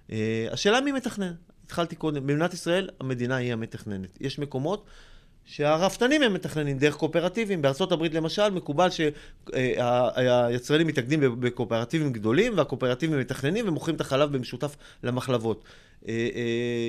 Uh, 0.08 0.12
השאלה 0.52 0.82
מי 0.82 0.92
מתכנן. 0.92 1.34
התחלתי 1.66 1.96
קודם, 1.96 2.28
במדינת 2.28 2.54
ישראל 2.54 2.90
המדינה 3.00 3.36
היא 3.36 3.54
המתכננת. 3.54 4.18
יש 4.22 4.40
מקומות 4.40 4.86
שהרפתנים 5.46 6.22
הם 6.24 6.34
מתכננים 6.34 6.78
דרך 6.78 6.96
קואופרטיבים. 6.96 7.62
הברית 7.92 8.14
למשל 8.14 8.50
מקובל 8.50 8.88
שהיצרנים 8.90 10.88
מתאגדים 10.88 11.20
בקואופרטיבים 11.40 12.14
גדולים 12.14 12.58
והקואופרטיבים 12.58 13.20
מתכננים 13.20 13.68
ומוכרים 13.68 13.96
את 13.96 14.02
החלב 14.02 14.32
במשותף 14.32 14.76
למחלבות. 15.04 15.64
אה, 16.08 16.14
אה, 16.36 16.42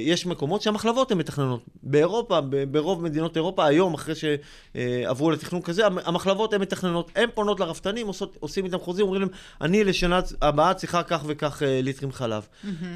יש 0.04 0.26
מקומות 0.26 0.62
שהמחלבות 0.62 1.10
הן 1.12 1.18
מתכננות. 1.18 1.60
באירופה, 1.82 2.40
ברוב 2.70 3.02
מדינות 3.02 3.36
אירופה, 3.36 3.66
היום, 3.66 3.94
אחרי 3.94 4.14
שעברו 4.14 5.30
לתכנון 5.30 5.62
כזה, 5.62 5.86
המ- 5.86 5.98
המחלבות 6.04 6.52
הן 6.52 6.60
מתכננות. 6.60 7.10
הן 7.16 7.28
פונות 7.34 7.60
לרפתנים, 7.60 8.06
עושות, 8.06 8.36
עושים 8.40 8.64
איתם 8.64 8.78
חוזים, 8.78 9.04
אומרים 9.06 9.22
להם, 9.22 9.30
אני 9.60 9.84
לשנה 9.84 10.20
הבאה 10.42 10.74
צריכה 10.74 11.02
כך 11.02 11.22
וכך 11.26 11.62
אה, 11.62 11.80
ליטרים 11.82 12.12
חלב. 12.12 12.46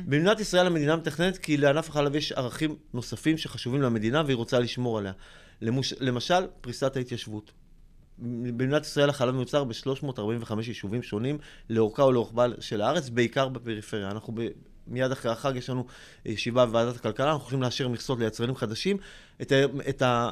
במדינת 0.06 0.40
ישראל 0.40 0.66
המדינה 0.66 0.96
מתכננת 0.96 1.38
כי 1.38 1.56
לענף 1.56 1.88
החלב 1.88 2.14
יש 2.16 2.32
ערכים 2.32 2.76
נוספים 2.94 3.38
שחשובים 3.38 3.82
למדינה 3.82 4.22
והיא 4.26 4.36
רוצה 4.36 4.58
לשמור 4.58 4.98
עליה. 4.98 5.12
למוש, 5.62 5.94
למשל, 6.00 6.46
פריסת 6.60 6.96
ההתיישבות. 6.96 7.52
במדינת 8.18 8.82
ישראל 8.84 9.10
החלב 9.10 9.34
מיוצר 9.34 9.64
ב-345 9.64 10.52
יישובים 10.66 11.02
שונים, 11.02 11.38
לאורכה 11.70 12.04
ולרוחבה 12.04 12.46
של 12.60 12.80
הארץ, 12.82 13.08
בעיקר 13.08 13.48
בפריפריה. 13.48 14.10
אנחנו 14.10 14.32
ב... 14.36 14.40
מיד 14.86 15.12
אחרי 15.12 15.32
החג 15.32 15.56
יש 15.56 15.70
לנו 15.70 15.86
ישיבה 16.24 16.66
בוועדת 16.66 16.96
הכלכלה, 16.96 17.26
אנחנו 17.26 17.42
הולכים 17.42 17.62
לאשר 17.62 17.88
מכסות 17.88 18.18
ליצרנים 18.18 18.56
חדשים. 18.56 18.96
את. 19.42 19.52
את 19.88 20.02
ה... 20.02 20.30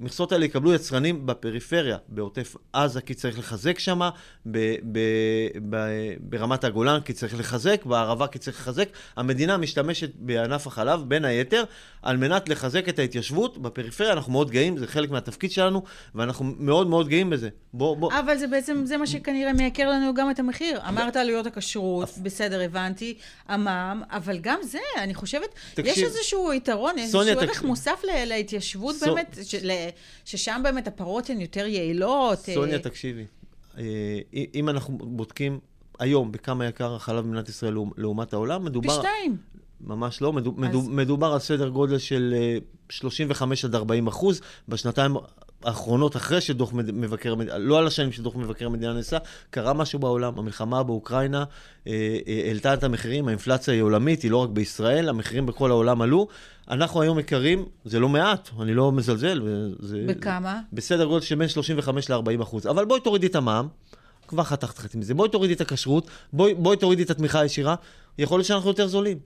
המכסות 0.00 0.32
האלה 0.32 0.44
יקבלו 0.44 0.74
יצרנים 0.74 1.26
בפריפריה, 1.26 1.96
בעוטף 2.08 2.56
עזה, 2.72 3.00
כי 3.00 3.14
צריך 3.14 3.38
לחזק 3.38 3.78
שם, 3.78 4.00
ב- 4.46 4.76
ב- 4.92 5.48
ב- 5.70 6.14
ברמת 6.20 6.64
הגולן, 6.64 7.00
כי 7.00 7.12
צריך 7.12 7.38
לחזק, 7.38 7.84
בערבה, 7.84 8.26
כי 8.26 8.38
צריך 8.38 8.60
לחזק. 8.60 8.88
המדינה 9.16 9.56
משתמשת 9.56 10.10
בענף 10.14 10.66
החלב, 10.66 11.00
בין 11.08 11.24
היתר, 11.24 11.64
על 12.02 12.16
מנת 12.16 12.48
לחזק 12.48 12.88
את 12.88 12.98
ההתיישבות 12.98 13.58
בפריפריה. 13.58 14.12
אנחנו 14.12 14.32
מאוד 14.32 14.50
גאים, 14.50 14.76
זה 14.76 14.86
חלק 14.86 15.10
מהתפקיד 15.10 15.52
שלנו, 15.52 15.82
ואנחנו 16.14 16.44
מאוד 16.58 16.86
מאוד 16.86 17.08
גאים 17.08 17.30
בזה. 17.30 17.48
בוא, 17.72 17.96
בוא. 17.96 18.10
אבל 18.18 18.36
זה 18.36 18.46
בעצם, 18.46 18.82
זה 18.86 18.96
מה 18.96 19.06
שכנראה 19.06 19.52
מייקר 19.52 19.90
לנו 19.90 20.14
גם 20.14 20.30
את 20.30 20.38
המחיר. 20.38 20.80
אמרת 20.88 21.16
עלויות 21.16 21.46
הכשרות, 21.46 22.18
בסדר, 22.22 22.60
הבנתי, 22.60 23.14
המע"מ, 23.48 24.02
אבל 24.10 24.38
גם 24.40 24.58
זה, 24.62 24.78
אני 24.98 25.14
חושבת, 25.14 25.48
יש 25.54 25.74
תקשיב, 25.74 26.04
איזשהו 26.04 26.52
יתרון, 26.52 26.98
איזשהו 26.98 27.20
ערך. 27.20 27.62
מוסף 27.62 28.02
להתיישבות 28.04 28.96
באמת, 29.00 29.38
ששם 30.24 30.60
באמת 30.64 30.88
הפרות 30.88 31.30
הן 31.30 31.40
יותר 31.40 31.66
יעילות. 31.66 32.48
אה, 32.48 32.54
סוניה, 32.54 32.78
תקשיבי. 32.78 33.24
אה, 33.78 33.84
אם 34.54 34.68
אנחנו 34.68 34.98
בודקים, 34.98 35.58
היום, 35.98 36.32
בכמה 36.32 36.66
יקר 36.66 36.94
החלב 36.94 37.24
במדינת 37.24 37.48
ישראל 37.48 37.74
לעומת 37.96 38.32
העולם, 38.32 38.64
מדובר... 38.64 38.88
פי 38.88 38.94
שתיים. 38.94 39.36
ממש 39.80 40.22
לא, 40.22 40.32
מדובר, 40.32 40.66
אז... 40.68 40.88
מדובר 40.88 41.32
על 41.32 41.38
סדר 41.38 41.68
גודל 41.68 41.98
של 41.98 42.34
35 42.88 43.64
עד 43.64 43.74
40 43.74 44.06
אחוז. 44.06 44.40
בשנתיים 44.68 45.16
האחרונות, 45.64 46.16
אחרי 46.16 46.40
שדוח 46.40 46.72
מבקר 46.72 47.32
המדינה, 47.32 47.58
לא 47.58 47.78
על 47.78 47.86
השנים 47.86 48.12
שדוח 48.12 48.36
מבקר 48.36 48.66
המדינה 48.66 48.92
נעשה, 48.92 49.18
קרה 49.50 49.72
משהו 49.72 49.98
בעולם. 49.98 50.38
המלחמה 50.38 50.82
באוקראינה 50.82 51.44
אה, 51.86 52.18
אה, 52.28 52.42
העלתה 52.46 52.74
את 52.74 52.84
המחירים, 52.84 53.28
האינפלציה 53.28 53.74
היא 53.74 53.82
עולמית, 53.82 54.22
היא 54.22 54.30
לא 54.30 54.36
רק 54.36 54.48
בישראל, 54.48 55.08
המחירים 55.08 55.46
בכל 55.46 55.70
העולם 55.70 56.02
עלו. 56.02 56.28
אנחנו 56.70 57.02
היום 57.02 57.18
יקרים, 57.18 57.64
זה 57.84 58.00
לא 58.00 58.08
מעט, 58.08 58.48
אני 58.60 58.74
לא 58.74 58.92
מזלזל. 58.92 59.42
זה, 59.80 60.04
בכמה? 60.08 60.60
בסדר 60.72 61.04
גודל 61.04 61.24
של 61.24 61.34
בין 61.34 61.48
35 61.48 62.10
ל-40 62.10 62.42
אחוז. 62.42 62.66
אבל 62.66 62.84
בואי 62.84 63.00
תורידי 63.00 63.26
את 63.26 63.36
המע"מ. 63.36 63.68
כבר 64.28 64.42
חתכת 64.42 64.78
חצי 64.78 64.98
מזה. 64.98 65.14
בואי 65.14 65.28
תורידי 65.28 65.54
את 65.54 65.60
הכשרות, 65.60 66.06
בואי, 66.32 66.54
בואי 66.54 66.76
תורידי 66.76 67.02
את 67.02 67.10
התמיכה 67.10 67.40
הישירה, 67.40 67.74
יכול 68.18 68.38
להיות 68.38 68.46
שאנחנו 68.46 68.68
יותר 68.68 68.86
זולים. 68.86 69.18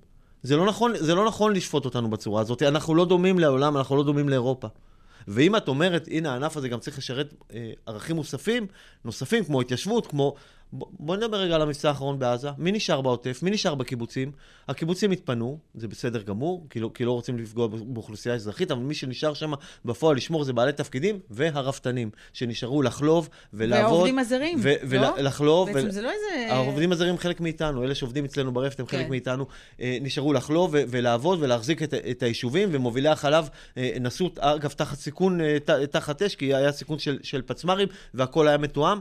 זה 0.43 0.57
לא, 0.57 0.67
נכון, 0.67 0.93
זה 0.99 1.15
לא 1.15 1.27
נכון 1.27 1.53
לשפוט 1.53 1.85
אותנו 1.85 2.11
בצורה 2.11 2.41
הזאת. 2.41 2.63
אנחנו 2.63 2.95
לא 2.95 3.05
דומים 3.05 3.39
לעולם, 3.39 3.77
אנחנו 3.77 3.97
לא 3.97 4.05
דומים 4.05 4.29
לאירופה. 4.29 4.69
ואם 5.29 5.57
את 5.57 5.69
אומרת, 5.69 6.09
הנה, 6.11 6.33
הענף 6.33 6.57
הזה 6.57 6.69
גם 6.69 6.81
צריך 6.81 6.99
לשרת 6.99 7.35
אה, 7.55 7.73
ערכים 7.87 8.17
מוספים, 8.17 8.67
נוספים, 9.05 9.45
כמו 9.45 9.61
התיישבות, 9.61 10.07
כמו 10.07 10.35
בוא 10.73 11.17
נדבר 11.17 11.37
רגע 11.37 11.55
על 11.55 11.63
המבצע 11.63 11.89
האחרון 11.89 12.19
בעזה. 12.19 12.49
מי 12.59 12.73
נשאר 12.73 13.01
בעוטף? 13.01 13.41
מי 13.43 13.51
נשאר 13.51 13.75
בקיבוצים? 13.75 14.33
הקיבוצים 14.69 15.11
התפנו, 15.11 15.59
זה 15.75 15.89
בסדר 15.89 16.23
גמור, 16.23 16.67
כי 16.71 16.81
לא, 16.81 16.91
כי 16.95 17.05
לא 17.05 17.13
רוצים 17.13 17.39
לפגוע 17.39 17.67
באוכלוסייה 17.67 18.35
אזרחית, 18.35 18.71
אבל 18.71 18.81
מי 18.81 18.95
שנשאר 18.95 19.35
שם 19.35 19.53
בפועל 19.85 20.17
לשמור 20.17 20.45
זה 20.45 20.53
בעלי 20.53 20.73
תפקידים 20.73 21.19
והרפתנים, 21.31 22.11
שנשארו 22.33 22.83
לחלוב 22.83 23.29
ולעבוד. 23.53 23.93
והעובדים 23.93 24.19
הזרים, 24.19 24.59
ו- 24.63 24.97
לא? 24.97 25.15
ולחלוב. 25.19 25.73
בעצם 25.73 25.89
ו- 25.89 25.91
זה 25.91 26.03
לא 26.03 26.11
איזה... 26.11 26.53
העובדים 26.53 26.93
הזרים 26.93 27.19
חלק 27.19 27.41
מאיתנו, 27.41 27.85
אלה 27.85 27.95
שעובדים 27.95 28.25
אצלנו 28.25 28.53
ברפת 28.53 28.81
הם 28.81 28.87
חלק 28.87 29.05
כן. 29.05 29.11
מאיתנו, 29.11 29.47
אה, 29.81 29.99
נשארו 30.01 30.33
לחלוב 30.33 30.71
ו- 30.75 30.83
ולעבוד 30.89 31.39
ולהחזיק 31.43 31.83
את, 31.83 31.95
את 31.95 32.23
היישובים, 32.23 32.69
ומובילי 32.73 33.09
החלב 33.09 33.49
אה, 33.77 33.97
נסעו, 34.01 34.31
אגב, 34.39 34.71
תחת 34.71 34.99
סיכון, 34.99 35.41
אה, 35.41 35.57
תחת 35.91 36.23
אש, 36.23 36.37
כי 36.37 36.55
היה 36.55 36.73
סיכון 36.73 36.99
של, 36.99 37.19
של 37.23 37.43
פצמ"רים, 37.43 37.89
והכל 38.15 38.49
היה 38.49 38.59
מתואם. 38.59 38.99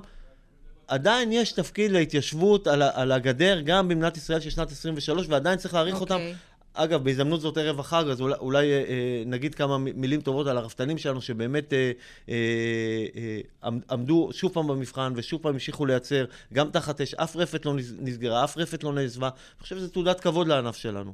עדיין 0.92 1.32
יש 1.32 1.52
תפקיד 1.52 1.92
להתיישבות 1.92 2.68
על, 2.68 2.82
על 2.82 3.12
הגדר, 3.12 3.62
גם 3.62 3.88
במדינת 3.88 4.18
ישראל 4.18 4.40
של 4.40 4.50
שנת 4.50 4.72
23, 4.72 5.28
ועדיין 5.30 5.58
צריך 5.58 5.74
להעריך 5.74 5.96
okay. 5.96 6.00
אותם. 6.00 6.14
אוקיי. 6.16 6.34
אגב, 6.74 7.04
בהזדמנות 7.04 7.42
זאת 7.42 7.58
ערב 7.58 7.80
החג, 7.80 8.06
אז 8.12 8.22
אולי, 8.22 8.36
אולי 8.40 8.72
אה, 8.72 8.78
אה, 8.78 9.24
נגיד 9.26 9.56
כמה 9.56 9.78
מילים 9.78 10.22
טובות 10.22 10.48
על 10.48 10.58
הרפתנים 10.58 10.98
שלנו, 10.98 11.22
שבאמת 11.22 11.74
אה, 11.74 11.92
אה, 12.30 12.36
אה, 13.64 13.70
עמדו 13.90 14.30
שוב 14.32 14.54
פעם 14.54 14.68
במבחן 14.68 15.14
ושוב 15.16 15.42
פעם 15.42 15.54
המשיכו 15.54 15.86
לייצר, 15.86 16.26
גם 16.54 16.70
תחת 16.70 17.02
אש, 17.02 17.14
אף 17.14 17.36
רפת 17.36 17.66
לא 17.66 17.74
נסגרה, 18.00 18.44
אף 18.44 18.58
רפת 18.58 18.84
לא 18.84 18.94
נעזבה. 18.94 19.28
אני 19.28 19.64
חושב 19.64 19.76
שזו 19.78 19.88
תעודת 19.88 20.20
כבוד 20.20 20.48
לענף 20.48 20.76
שלנו. 20.76 21.14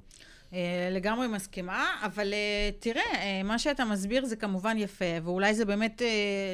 אה, 0.54 0.89
לגמרי 0.92 1.27
מסכימה, 1.27 1.96
אבל 2.04 2.34
אה, 2.34 2.70
תראה, 2.80 3.01
אה, 3.16 3.44
מה 3.44 3.60
שאתה 3.60 3.86
מסביר 3.86 4.25
זה 4.25 4.36
כמובן 4.36 4.77
יפה, 4.77 5.06
ואולי 5.24 5.54
זה 5.54 5.66
באמת 5.66 6.01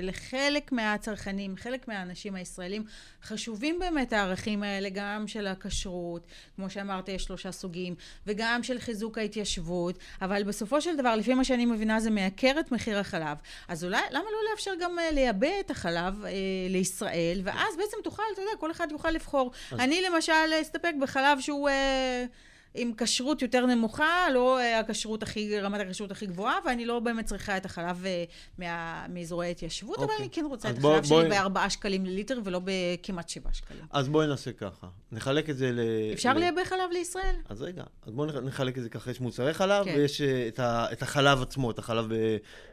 לחלק 0.02 0.72
מהצרכנים, 0.72 1.56
חלק 1.58 1.88
מהאנשים 1.88 2.36
הישראלים, 2.36 2.84
חשובים 3.24 3.80
באמת 3.80 4.14
הערכים 4.14 4.64
האלה, 4.64 4.90
גם 4.90 5.28
של 5.28 5.48
הכשרות, 5.48 6.28
כמו 6.56 6.70
שאמרת, 6.70 7.10
יש 7.10 7.24
שלושה 7.24 7.52
סוגים, 7.52 7.96
וגם 8.28 8.64
של 8.64 8.80
חיזוק 8.80 9.18
ההתיישבות, 9.18 9.98
אבל 10.22 10.44
בסופו 10.44 10.82
של 10.82 10.98
דבר, 10.98 11.16
לפי 11.16 11.34
מה 11.34 11.44
שאני 11.44 11.66
מבינה, 11.66 12.00
זה 12.00 12.10
מייקר 12.10 12.60
את 12.60 12.72
מחיר 12.72 13.00
החלב. 13.00 13.38
אז 13.68 13.84
אולי, 13.84 14.02
למה 14.12 14.24
לא 14.24 14.50
לאפשר 14.52 14.72
גם 14.80 14.98
לייבא 15.12 15.60
את 15.60 15.72
החלב 15.72 16.26
אה, 16.26 16.32
לישראל, 16.70 17.42
ואז 17.44 17.78
בעצם 17.78 17.98
תוכל, 18.04 18.24
אתה 18.34 18.42
יודע, 18.42 18.52
כל 18.60 18.72
אחד 18.72 18.88
יוכל 18.92 19.12
לבחור. 19.12 19.52
אז... 19.72 19.80
אני 19.80 20.02
למשל 20.02 20.62
אסתפק 20.62 20.94
בחלב 21.02 21.40
שהוא... 21.40 21.70
אה, 21.70 22.26
עם 22.76 22.92
כשרות 22.98 23.42
יותר 23.42 23.66
נמוכה, 23.66 24.30
לא 24.34 24.60
אה, 24.60 24.80
הכשרות 24.80 25.24
הכי, 25.24 25.60
רמת 25.60 25.82
הכשרות 25.82 26.12
הכי 26.12 26.26
גבוהה, 26.26 26.56
ואני 26.66 26.86
לא 26.86 27.00
באמת 27.00 27.26
צריכה 27.26 27.58
את 27.58 27.66
החלב 27.66 28.06
אה, 28.06 28.24
מה, 28.58 29.06
מאזורי 29.10 29.48
ההתיישבות, 29.48 29.98
okay. 29.98 30.02
אבל 30.02 30.12
אוקיי. 30.12 30.26
אני 30.26 30.30
כן 30.30 30.46
רוצה 30.46 30.70
את 30.70 30.80
בוא, 30.80 30.92
החלב 30.92 31.06
בוא... 31.10 31.22
שלי 31.22 31.30
בארבעה 31.30 31.70
שקלים 31.70 32.06
לליטר 32.06 32.40
ולא 32.44 32.62
בכמעט 32.64 33.30
שבעה 33.30 33.54
שקלים. 33.54 33.86
אז 33.92 34.10
בואי 34.10 34.28
נעשה 34.28 34.52
ככה, 34.52 34.88
נחלק 35.12 35.50
את 35.50 35.58
זה 35.58 35.72
ל... 35.72 35.80
אפשר 36.14 36.34
ל... 36.34 36.38
לייבא 36.38 36.64
חלב 36.64 36.92
לישראל? 36.92 37.36
אז 37.50 37.62
רגע, 37.62 37.84
אז 38.06 38.14
בואו 38.14 38.42
נחלק 38.42 38.78
את 38.78 38.84
זה 38.84 38.90
ככה, 38.90 39.12
יש 39.12 39.22
מוצרי 39.22 39.54
חלב, 39.54 39.86
כן. 39.86 39.94
ויש 39.98 40.22
אה, 40.22 40.48
את, 40.48 40.60
ה, 40.60 40.86
את 40.92 41.02
החלב 41.02 41.42
עצמו, 41.42 41.72
את 41.72 41.80
החלב 41.80 42.06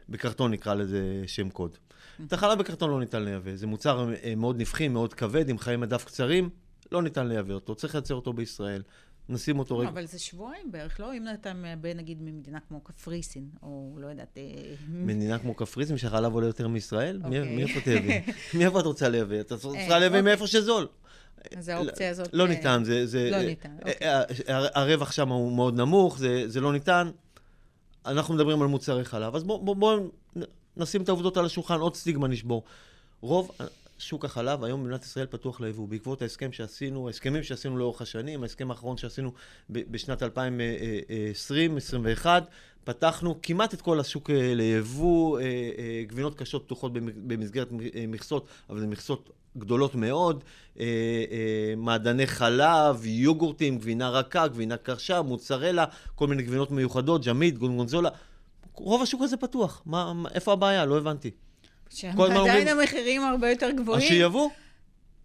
בקרטון 0.09 0.51
נקרא 0.51 0.73
לזה 0.73 1.23
שם 1.27 1.49
קוד. 1.49 1.77
את 2.27 2.33
החלב 2.33 2.59
בקרטון 2.59 2.89
לא 2.89 2.99
ניתן 2.99 3.23
לייבא, 3.23 3.55
זה 3.55 3.67
מוצר 3.67 4.09
מאוד 4.37 4.57
נבחי, 4.57 4.87
מאוד 4.87 5.13
כבד, 5.13 5.49
עם 5.49 5.57
חיי 5.57 5.77
מדף 5.77 6.05
קצרים, 6.05 6.49
לא 6.91 7.01
ניתן 7.01 7.27
לייבא 7.27 7.53
אותו, 7.53 7.75
צריך 7.75 7.95
לייצר 7.95 8.15
אותו 8.15 8.33
בישראל. 8.33 8.81
נשים 9.31 9.59
אותו 9.59 9.77
רגע. 9.77 9.89
אבל 9.89 10.05
זה 10.05 10.19
שבועיים 10.19 10.71
בערך, 10.71 10.99
לא? 10.99 11.13
אם 11.13 11.25
אתה 11.33 11.53
נגיד 11.95 12.21
ממדינה 12.21 12.59
כמו 12.67 12.81
קפריסין, 12.81 13.49
או 13.63 13.97
לא 13.99 14.07
יודעת... 14.07 14.37
אה, 14.37 14.73
מדינה 14.89 15.39
כמו 15.39 15.53
קפריסין 15.53 15.97
שהחלב 15.97 16.33
עולה 16.33 16.47
יותר 16.47 16.67
מישראל? 16.67 17.21
מי 17.25 17.63
איפה 17.63 17.81
תייבא? 17.81 18.31
מי 18.57 18.65
איפה 18.65 18.79
את 18.79 18.85
רוצה 18.85 19.09
לייבא? 19.09 19.39
אתה 19.39 19.55
רוצה 19.55 19.69
אה, 19.69 19.99
לייבא 19.99 20.05
אוקיי. 20.05 20.21
מאיפה 20.21 20.47
שזול. 20.47 20.87
אז 21.57 21.69
האופציה 21.69 22.09
הזאת... 22.09 22.29
לא 22.33 22.43
אה, 22.43 22.49
ניתן, 22.49 22.83
זה... 22.85 23.29
לא 23.31 23.41
ניתן, 23.41 23.75
אוקיי. 23.79 24.07
הרווח 24.47 25.11
שם 25.11 25.29
הוא 25.29 25.51
מאוד 25.51 25.75
נמוך, 25.75 26.17
זה 26.47 26.61
לא 26.61 26.73
ניתן. 26.73 27.11
אנחנו 28.05 28.33
מדברים 28.33 28.61
על 28.61 28.67
מוצרי 28.67 29.05
חלב, 29.05 29.35
אז 29.35 29.43
בואו 29.43 30.09
נשים 30.77 31.01
את 31.01 31.09
העובדות 31.09 31.37
על 31.37 31.45
השולחן, 31.45 31.79
עוד 31.79 31.95
סטיגמה 31.95 32.27
נשבור. 32.27 32.63
רוב, 33.21 33.51
שוק 34.01 34.25
החלב 34.25 34.63
היום 34.63 34.83
במדינת 34.83 35.03
ישראל 35.03 35.25
פתוח 35.25 35.61
ליבוא. 35.61 35.87
בעקבות 35.87 36.21
ההסכם 36.21 36.51
שעשינו, 36.51 37.07
ההסכמים 37.07 37.43
שעשינו 37.43 37.77
לאורך 37.77 38.01
השנים, 38.01 38.43
ההסכם 38.43 38.71
האחרון 38.71 38.97
שעשינו 38.97 39.31
בשנת 39.69 40.23
2020-2021, 40.23 42.25
פתחנו 42.83 43.35
כמעט 43.43 43.73
את 43.73 43.81
כל 43.81 43.99
השוק 43.99 44.29
אה, 44.29 44.53
ליבוא, 44.55 45.39
אה, 45.39 45.43
אה, 45.43 46.03
גבינות 46.07 46.35
קשות 46.35 46.63
פתוחות 46.65 46.93
במסגרת 46.93 47.67
מכסות, 48.07 48.47
אבל 48.69 48.79
זה 48.79 48.87
מכסות 48.87 49.29
גדולות 49.57 49.95
מאוד, 49.95 50.43
מעדני 51.77 52.27
חלב, 52.27 53.05
יוגורטים, 53.05 53.77
גבינה 53.77 54.09
רכה, 54.09 54.47
גבינה 54.47 54.77
קרשה, 54.77 55.21
מוצרלה, 55.21 55.85
כל 56.15 56.27
מיני 56.27 56.43
גבינות 56.43 56.71
מיוחדות, 56.71 57.25
ג'מית, 57.25 57.57
גונגונזולה. 57.57 58.09
רוב 58.73 59.01
השוק 59.01 59.21
הזה 59.21 59.37
פתוח. 59.37 59.81
מה, 59.85 60.13
איפה 60.33 60.53
הבעיה? 60.53 60.85
לא 60.85 60.97
הבנתי. 60.97 61.31
שעדיין 61.93 62.67
המחירים 62.67 63.23
הרבה 63.23 63.49
יותר 63.49 63.71
גבוהים. 63.71 64.01
אז 64.01 64.07
שיבוא. 64.07 64.49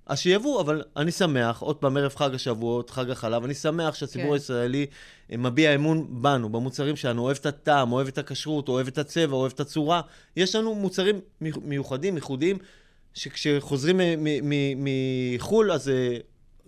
אז 0.06 0.18
שיבוא, 0.18 0.60
אבל 0.60 0.82
אני 0.96 1.12
שמח, 1.12 1.60
עוד 1.60 1.76
פעם, 1.76 1.96
ערב 1.96 2.14
חג 2.14 2.34
השבועות, 2.34 2.90
חג 2.90 3.10
החלב, 3.10 3.44
אני 3.44 3.54
שמח 3.54 3.94
שהציבור 3.94 4.28
כן. 4.28 4.32
הישראלי 4.32 4.86
אה, 5.32 5.36
מביע 5.36 5.74
אמון 5.74 6.06
בנו, 6.10 6.48
במוצרים 6.48 6.96
שלנו, 6.96 7.22
אוהב 7.22 7.36
את 7.40 7.46
הטעם, 7.46 7.92
אוהב 7.92 8.08
את 8.08 8.18
הכשרות, 8.18 8.68
אוהב 8.68 8.86
את 8.86 8.98
הצבע, 8.98 9.36
אוהב 9.36 9.52
את 9.52 9.60
הצורה. 9.60 10.00
יש 10.36 10.54
לנו 10.54 10.74
מוצרים 10.74 11.20
מיוחדים, 11.40 12.14
ייחודיים, 12.14 12.58
שכשחוזרים 13.14 14.00
מחו"ל, 15.34 15.72
אז 15.72 15.88
אה, 15.88 16.16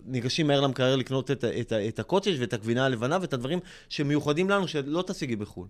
ניגשים 0.05 0.47
מהר 0.47 0.61
למקרר 0.61 0.95
לקנות 0.95 1.31
את, 1.31 1.45
את, 1.45 1.73
את 1.73 1.99
הקוטג' 1.99 2.35
ואת 2.39 2.53
הגבינה 2.53 2.85
הלבנה 2.85 3.17
ואת 3.21 3.33
הדברים 3.33 3.59
שמיוחדים 3.89 4.49
לנו, 4.49 4.67
שלא 4.67 5.03
תשיגי 5.07 5.35
בחו"ל. 5.35 5.67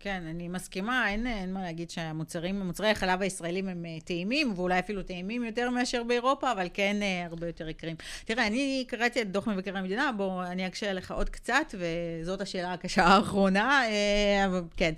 כן, 0.00 0.22
אני 0.30 0.48
מסכימה, 0.48 1.08
אין, 1.08 1.26
אין 1.26 1.52
מה 1.52 1.62
להגיד 1.62 1.90
שהמוצרים, 1.90 2.60
מוצרי 2.60 2.90
החלב 2.90 3.22
הישראלים 3.22 3.68
הם 3.68 3.84
אה, 3.86 3.98
טעימים, 4.04 4.52
ואולי 4.56 4.78
אפילו 4.78 5.02
טעימים 5.02 5.44
יותר 5.44 5.70
מאשר 5.70 6.02
באירופה, 6.02 6.52
אבל 6.52 6.66
כן 6.74 6.96
אה, 7.02 7.26
הרבה 7.26 7.46
יותר 7.46 7.68
יקרים. 7.68 7.96
תראה, 8.24 8.46
אני 8.46 8.84
קראתי 8.88 9.22
את 9.22 9.32
דוח 9.32 9.48
מבקר 9.48 9.76
המדינה, 9.76 10.10
בואו 10.16 10.42
אני 10.42 10.66
אקשה 10.66 10.90
עליך 10.90 11.10
עוד 11.10 11.28
קצת, 11.30 11.74
וזאת 11.78 12.40
השאלה 12.40 12.72
הקשה 12.72 13.04
האחרונה, 13.04 13.82
אה, 13.86 14.46
אבל 14.46 14.62
כן. 14.76 14.94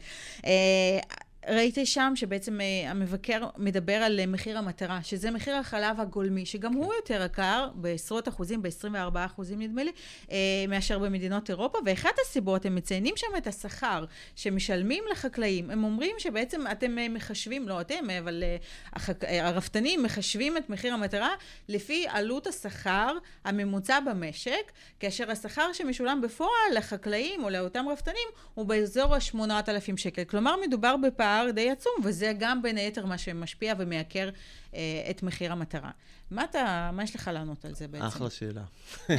ראיתי 1.49 1.87
שם 1.87 2.13
שבעצם 2.15 2.59
uh, 2.61 2.89
המבקר 2.89 3.47
מדבר 3.57 3.93
על 3.93 4.21
uh, 4.23 4.27
מחיר 4.27 4.59
המטרה, 4.59 5.03
שזה 5.03 5.31
מחיר 5.31 5.57
החלב 5.57 6.01
הגולמי, 6.01 6.47
שגם 6.47 6.73
הוא 6.73 6.95
יותר 6.95 7.23
יקר, 7.25 7.69
בעשרות 7.75 8.29
אחוזים, 8.29 8.63
ב-24 8.63 9.19
אחוזים 9.27 9.63
נדמה 9.63 9.85
לי, 9.85 9.91
uh, 10.27 10.31
מאשר 10.69 10.99
במדינות 10.99 11.51
אירופה, 11.51 11.79
ואחת 11.85 12.15
הסיבות, 12.23 12.67
הם 12.67 12.75
מציינים 12.75 13.15
שם 13.17 13.27
את 13.39 13.47
השכר 13.47 14.05
שמשלמים 14.37 15.05
לחקלאים. 15.13 15.71
הם 15.71 15.85
אומרים 15.85 16.17
שבעצם 16.19 16.61
אתם 16.73 16.97
uh, 16.99 17.13
מחשבים, 17.13 17.69
לא 17.69 17.81
אתם, 17.81 18.11
אבל 18.19 18.43
uh, 18.43 18.97
החק... 18.97 19.25
הרפתנים 19.25 20.03
מחשבים 20.03 20.57
את 20.57 20.71
מחיר 20.71 20.95
המטרה 20.95 21.31
לפי 21.69 22.07
עלות 22.09 22.47
השכר 22.47 23.13
הממוצע 23.45 24.01
במשק, 24.01 24.73
כאשר 25.01 25.31
השכר 25.31 25.73
שמשולם 25.73 26.21
בפועל 26.21 26.51
לחקלאים 26.75 27.45
או 27.45 27.51
לאותם 27.51 27.89
רפתנים 27.89 28.29
הוא 28.55 28.67
באזור 28.67 29.15
ה-8,000 29.15 29.97
שקל. 29.97 30.25
כלומר, 30.25 30.55
מדובר 30.67 30.97
בפער 30.97 31.30
פער 31.31 31.51
די 31.51 31.71
עצום, 31.71 31.93
וזה 32.05 32.33
גם 32.39 32.63
בין 32.63 32.77
היתר 32.77 33.07
מה 33.07 33.19
שמשפיע 33.19 33.75
ומייקר 33.79 34.31
אה, 34.75 34.81
את 35.11 35.23
מחיר 35.23 35.53
המטרה. 35.53 35.91
מה 36.31 36.45
אתה, 36.45 36.91
מה 36.93 37.03
יש 37.03 37.15
לך 37.15 37.31
לענות 37.35 37.65
על 37.65 37.75
זה 37.75 37.89
בעצם? 37.89 38.05
אחלה 38.05 38.31
שאלה. 38.31 38.63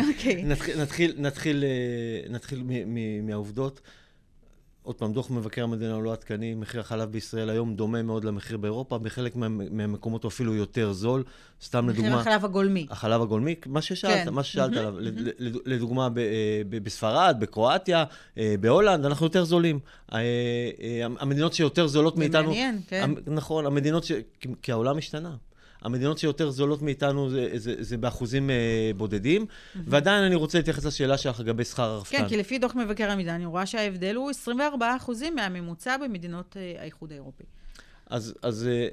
אוקיי. 0.10 0.44
נתחיל, 0.44 0.82
נתחיל, 0.82 1.14
נתחיל, 1.18 1.64
אה, 1.64 2.30
נתחיל 2.30 2.64
מהעובדות. 3.24 3.82
עוד 4.84 4.96
פעם, 4.96 5.14
דוח 5.14 5.30
מבקר 5.32 5.64
המדינה 5.64 5.94
הוא 5.94 6.04
לא 6.04 6.14
עדכני, 6.14 6.54
מחיר 6.54 6.82
החלב 6.82 7.12
בישראל 7.12 7.50
היום 7.50 7.76
דומה 7.76 8.02
מאוד 8.02 8.24
למחיר 8.24 8.58
באירופה, 8.58 8.98
בחלק 8.98 9.36
מה, 9.36 9.48
מהמקומות 9.50 10.24
הוא 10.24 10.30
אפילו 10.30 10.56
יותר 10.56 10.94
זול. 10.94 11.24
סתם 11.62 11.88
מחיר 11.88 12.02
לדוגמה... 12.02 12.22
החלב 12.22 12.46
הגולמי. 12.46 12.88
החלב 12.90 13.22
הגולמי, 13.22 13.56
מה 13.66 13.82
ששאלת, 13.82 14.26
כן. 14.28 14.34
מה 14.34 14.44
ששאלת 14.44 14.78
עליו. 14.78 14.96
לדוגמה, 15.66 16.10
ב- 16.10 16.18
אה, 16.18 16.62
ב- 16.70 16.84
בספרד, 16.84 17.38
בקרואטיה, 17.40 18.04
אה, 18.38 18.56
בהולנד, 18.60 19.06
אנחנו 19.06 19.26
יותר 19.26 19.44
זולים. 19.44 19.80
אה, 20.14 20.20
המדינות 21.20 21.54
שיותר 21.54 21.88
זולות 21.88 22.16
זה 22.16 22.20
מאיתנו... 22.20 22.48
מעניין, 22.48 22.80
כן. 22.88 23.12
נכון, 23.28 23.66
המדינות 23.66 24.04
ש... 24.04 24.12
כי 24.62 24.72
העולם 24.72 24.98
השתנה. 24.98 25.36
המדינות 25.82 26.18
שיותר 26.18 26.50
זולות 26.50 26.82
מאיתנו 26.82 27.30
זה, 27.30 27.50
זה, 27.56 27.76
זה 27.80 27.98
באחוזים 27.98 28.50
אה, 28.50 28.56
בודדים, 28.98 29.46
ועדיין 29.88 30.24
אני 30.24 30.36
רוצה 30.36 30.58
להתייחס 30.58 30.86
לשאלה 30.86 31.18
שלך 31.18 31.40
לגבי 31.40 31.64
שכר 31.64 31.84
הרפתן. 31.84 32.18
כן, 32.18 32.28
כי 32.28 32.38
לפי 32.38 32.60
דוח 32.60 32.76
מבקר 32.76 33.12
המדינה, 33.12 33.36
אני 33.36 33.46
רואה 33.46 33.66
שההבדל 33.66 34.16
הוא 34.16 34.30
24 34.30 34.96
אחוזים 34.98 35.36
מהממוצע 35.36 35.98
במדינות 35.98 36.58
אה, 36.60 36.82
האיחוד 36.82 37.12
האירופי. 37.12 37.44
אז, 38.10 38.34
אז 38.42 38.68
אה, 38.68 38.88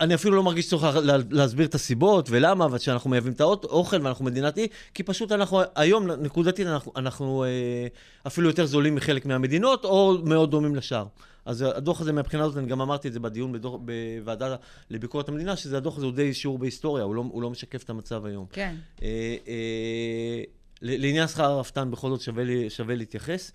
אני 0.00 0.14
אפילו 0.14 0.36
לא 0.36 0.42
מרגיש 0.42 0.68
צורך 0.70 0.96
לה- 0.96 1.16
להסביר 1.30 1.66
את 1.66 1.74
הסיבות 1.74 2.28
ולמה, 2.30 2.66
ושאנחנו 2.72 3.10
מייבאים 3.10 3.32
את 3.32 3.40
האוכל 3.40 4.02
ואנחנו 4.02 4.24
מדינת 4.24 4.58
אי, 4.58 4.66
כי 4.94 5.02
פשוט 5.02 5.32
אנחנו, 5.32 5.60
היום 5.76 6.06
נקודתית 6.10 6.66
אנחנו, 6.66 6.92
אנחנו 6.96 7.44
אה, 7.44 7.48
אפילו 8.26 8.48
יותר 8.48 8.66
זולים 8.66 8.94
מחלק 8.94 9.26
מהמדינות, 9.26 9.84
או 9.84 10.18
מאוד 10.24 10.50
דומים 10.50 10.76
לשאר. 10.76 11.06
אז 11.46 11.62
הדוח 11.62 12.00
הזה, 12.00 12.12
מהבחינה 12.12 12.44
הזאת, 12.44 12.58
אני 12.58 12.66
גם 12.66 12.80
אמרתי 12.80 13.08
את 13.08 13.12
זה 13.12 13.20
בדיון 13.20 13.52
בדוח, 13.52 13.80
בוועדה 13.84 14.56
לביקורת 14.90 15.28
המדינה, 15.28 15.56
שזה 15.56 15.76
הדוח 15.76 15.96
הזה 15.96 16.06
הוא 16.06 16.14
די 16.14 16.34
שיעור 16.34 16.58
בהיסטוריה, 16.58 17.04
הוא 17.04 17.14
לא, 17.14 17.24
הוא 17.28 17.42
לא 17.42 17.50
משקף 17.50 17.82
את 17.82 17.90
המצב 17.90 18.26
היום. 18.26 18.46
כן. 18.52 18.74
אה, 19.02 19.36
אה, 19.48 20.42
לעניין 20.82 21.28
שכר 21.28 21.44
הרפתן, 21.44 21.90
בכל 21.90 22.10
זאת 22.10 22.20
שווה, 22.20 22.44
לי, 22.44 22.70
שווה 22.70 22.94
להתייחס. 22.94 23.52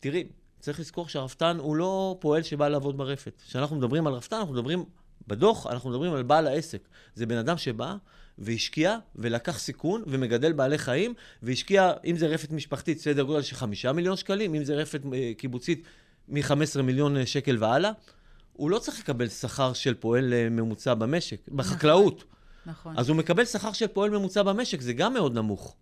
תראי, 0.00 0.24
צריך 0.60 0.80
לזכור 0.80 1.08
שהרפתן 1.08 1.56
הוא 1.60 1.76
לא 1.76 2.16
פועל 2.20 2.42
שבא 2.42 2.68
לעבוד 2.68 2.96
ברפת. 2.96 3.42
כשאנחנו 3.46 3.76
מדברים 3.76 4.06
על 4.06 4.12
רפתן, 4.12 4.36
אנחנו 4.36 4.54
מדברים, 4.54 4.84
בדוח, 5.26 5.66
אנחנו 5.66 5.90
מדברים 5.90 6.12
על 6.12 6.22
בעל 6.22 6.46
העסק. 6.46 6.88
זה 7.14 7.26
בן 7.26 7.36
אדם 7.36 7.56
שבא 7.56 7.96
והשקיע 8.38 8.96
ולקח 9.16 9.58
סיכון 9.58 10.02
ומגדל 10.06 10.52
בעלי 10.52 10.78
חיים, 10.78 11.14
והשקיע, 11.42 11.92
אם 12.04 12.16
זה 12.16 12.26
רפת 12.26 12.50
משפחתית, 12.50 13.00
סדר 13.00 13.22
גודל 13.22 13.42
של 13.42 13.56
חמישה 13.56 13.92
מיליון 13.92 14.16
שקלים, 14.16 14.54
אם 14.54 14.64
זה 14.64 14.74
רפת 14.74 15.00
אה, 15.12 15.32
קיבוצית, 15.36 15.84
מ-15 16.28 16.52
מיליון 16.82 17.16
אה, 17.16 17.26
שקל 17.26 17.56
והלאה. 17.60 17.90
הוא 18.52 18.70
לא 18.70 18.78
צריך 18.78 18.98
לקבל 19.00 19.28
שכר 19.28 19.72
של 19.72 19.94
פועל 19.94 20.32
אה, 20.34 20.48
ממוצע 20.50 20.94
במשק, 20.94 21.48
בחקלאות. 21.48 22.24
נכון. 22.66 22.98
אז 22.98 23.08
הוא 23.08 23.16
מקבל 23.16 23.44
שכר 23.44 23.72
של 23.72 23.86
פועל 23.86 24.10
ממוצע 24.10 24.42
במשק, 24.42 24.80
זה 24.80 24.92
גם 24.92 25.14
מאוד 25.14 25.34
נמוך. 25.34 25.74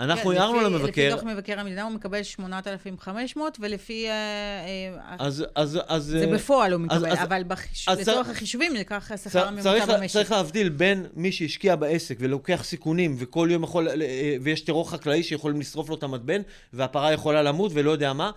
אנחנו 0.00 0.30
כן, 0.30 0.36
הערנו 0.36 0.60
למבקר- 0.60 0.86
לפי 0.88 1.10
דוח 1.10 1.22
מבקר 1.22 1.60
המדינה 1.60 1.82
הוא 1.82 1.92
מקבל 1.92 2.22
8,500, 2.22 3.58
ולפי... 3.60 4.06
אה, 4.08 4.12
אה, 4.12 5.16
אז, 5.18 5.44
אז, 5.54 5.78
אז... 5.86 6.04
זה 6.04 6.24
אה, 6.30 6.34
בפועל 6.34 6.72
הוא 6.72 6.80
מקבל, 6.80 7.06
אז- 7.12 7.18
אבל 7.22 7.42
בחיש- 7.48 7.84
אז 7.88 7.98
לצורך 8.00 8.26
צריך- 8.26 8.36
החישובים 8.36 8.72
נלקח 8.74 9.10
השכר 9.12 9.30
צריך, 9.30 9.46
הממוצע 9.46 9.86
לה- 9.86 9.98
במשק. 9.98 10.12
צריך 10.12 10.30
להבדיל 10.32 10.68
בין 10.68 11.06
מי 11.14 11.32
שהשקיע 11.32 11.76
בעסק 11.76 12.16
ולוקח 12.20 12.60
סיכונים 12.64 13.14
וכל 13.18 13.48
יום 13.52 13.62
יכול, 13.64 13.88
אה, 13.88 13.94
ויש 14.42 14.60
טרור 14.60 14.90
חקלאי 14.90 15.22
שיכולים 15.22 15.60
לשרוף 15.60 15.88
לו 15.88 15.94
את 15.94 16.02
המתבן 16.02 16.40
והפרה 16.72 17.12
יכולה 17.12 17.42
למות 17.42 17.72
ולא 17.74 17.90
יודע 17.90 18.12
מה, 18.12 18.30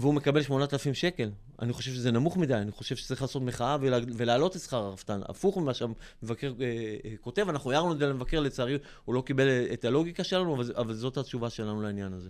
והוא 0.00 0.14
מקבל 0.14 0.42
8,000 0.42 0.94
שקל. 0.94 1.30
אני 1.62 1.72
חושב 1.72 1.90
שזה 1.90 2.10
נמוך 2.10 2.36
מדי, 2.36 2.54
אני 2.54 2.70
חושב 2.70 2.96
שצריך 2.96 3.22
לעשות 3.22 3.42
מחאה 3.42 3.76
ולה, 3.80 3.98
ולהעלות 4.16 4.56
את 4.56 4.60
שכר 4.60 4.76
הרפתן. 4.76 5.20
הפוך 5.28 5.56
ממה 5.56 5.74
שהמבקר 5.74 6.52
אה, 6.60 6.66
אה, 7.04 7.16
כותב, 7.20 7.48
אנחנו 7.48 7.72
הערנו 7.72 7.92
את 7.92 7.98
זה 7.98 8.06
למבקר, 8.06 8.40
לצערי 8.40 8.78
הוא 9.04 9.14
לא 9.14 9.22
קיבל 9.26 9.48
אה, 9.48 9.66
את 9.72 9.84
הלוגיקה 9.84 10.24
שלנו, 10.24 10.54
אבל, 10.54 10.72
אבל 10.76 10.94
זאת 10.94 11.16
התשובה 11.16 11.50
שלנו 11.50 11.82
לעניין 11.82 12.12
הזה. 12.12 12.28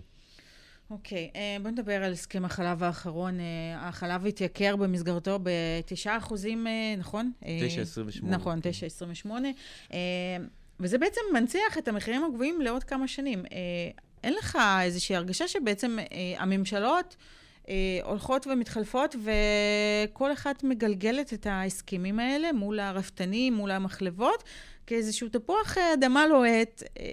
אוקיי, 0.89 1.29
אה, 1.35 1.57
בוא 1.61 1.71
נדבר 1.71 2.03
על 2.03 2.11
הסכם 2.13 2.45
החלב 2.45 2.83
האחרון. 2.83 3.37
החלב 3.75 4.25
התייקר 4.25 4.75
במסגרתו 4.75 5.39
ב-9 5.43 6.09
אחוזים, 6.17 6.67
נכון? 6.97 7.31
אה, 7.45 7.59
9.28. 8.21 8.25
נכון, 8.25 8.59
9.28. 9.25 9.29
אה, 9.93 9.97
וזה 10.79 10.97
בעצם 10.97 11.21
מנציח 11.33 11.77
את 11.77 11.87
המחירים 11.87 12.23
הגבוהים 12.23 12.61
לעוד 12.61 12.83
כמה 12.83 13.07
שנים. 13.07 13.43
אין 14.23 14.33
לך 14.33 14.57
איזושהי 14.81 15.15
הרגשה 15.15 15.47
שבעצם 15.47 15.97
הממשלות 16.37 17.15
הולכות 18.03 18.47
ומתחלפות, 18.47 19.15
וכל 19.15 20.33
אחת 20.33 20.63
מגלגלת 20.63 21.33
את 21.33 21.47
ההסכמים 21.47 22.19
האלה 22.19 22.51
מול 22.51 22.79
הרפתנים, 22.79 23.53
מול 23.53 23.71
המחלבות, 23.71 24.43
כאיזשהו 24.87 25.29
תפוח 25.29 25.77
אה, 25.77 25.93
אדמה 25.93 26.27
לוהט. 26.27 26.83
אה, 26.99 27.11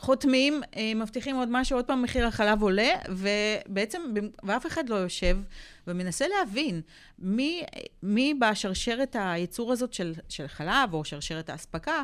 חותמים, 0.00 0.62
אה, 0.76 0.92
מבטיחים 0.94 1.36
עוד 1.36 1.48
משהו, 1.50 1.78
עוד 1.78 1.84
פעם 1.84 2.02
מחיר 2.02 2.26
החלב 2.26 2.62
עולה, 2.62 2.88
ובעצם, 3.08 4.02
ואף 4.42 4.66
אחד 4.66 4.88
לא 4.88 4.94
יושב 4.94 5.38
ומנסה 5.86 6.24
להבין 6.28 6.80
מי, 7.18 7.62
מי 8.02 8.34
בשרשרת 8.34 9.16
הייצור 9.18 9.72
הזאת 9.72 9.92
של, 9.92 10.14
של 10.28 10.48
חלב, 10.48 10.94
או 10.94 11.04
שרשרת 11.04 11.50
האספקה, 11.50 12.02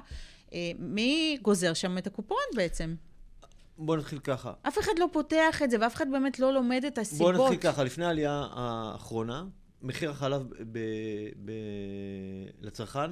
אה, 0.53 0.71
מי 0.79 1.39
גוזר 1.43 1.75
שם 1.75 1.99
את 1.99 2.07
הקופון 2.07 2.45
בעצם. 2.55 2.95
בואו 3.79 3.99
נתחיל 3.99 4.19
ככה. 4.19 4.53
אף 4.69 4.79
אחד 4.79 4.93
לא 4.99 5.07
פותח 5.13 5.63
את 5.65 5.71
זה, 5.71 5.77
ואף 5.81 5.95
אחד 5.95 6.07
באמת 6.13 6.39
לא 6.39 6.53
לומד 6.53 6.85
את 6.87 6.99
הסיבות. 6.99 7.35
בואו 7.35 7.45
נתחיל 7.53 7.73
ככה, 7.73 7.85
לפני 7.85 8.05
העלייה 8.05 8.47
האחרונה, 8.51 9.45
מחיר 9.83 10.11
החלב 10.11 10.43
ב- 10.73 10.79
ב- 11.45 11.53
לצרכן 12.61 13.11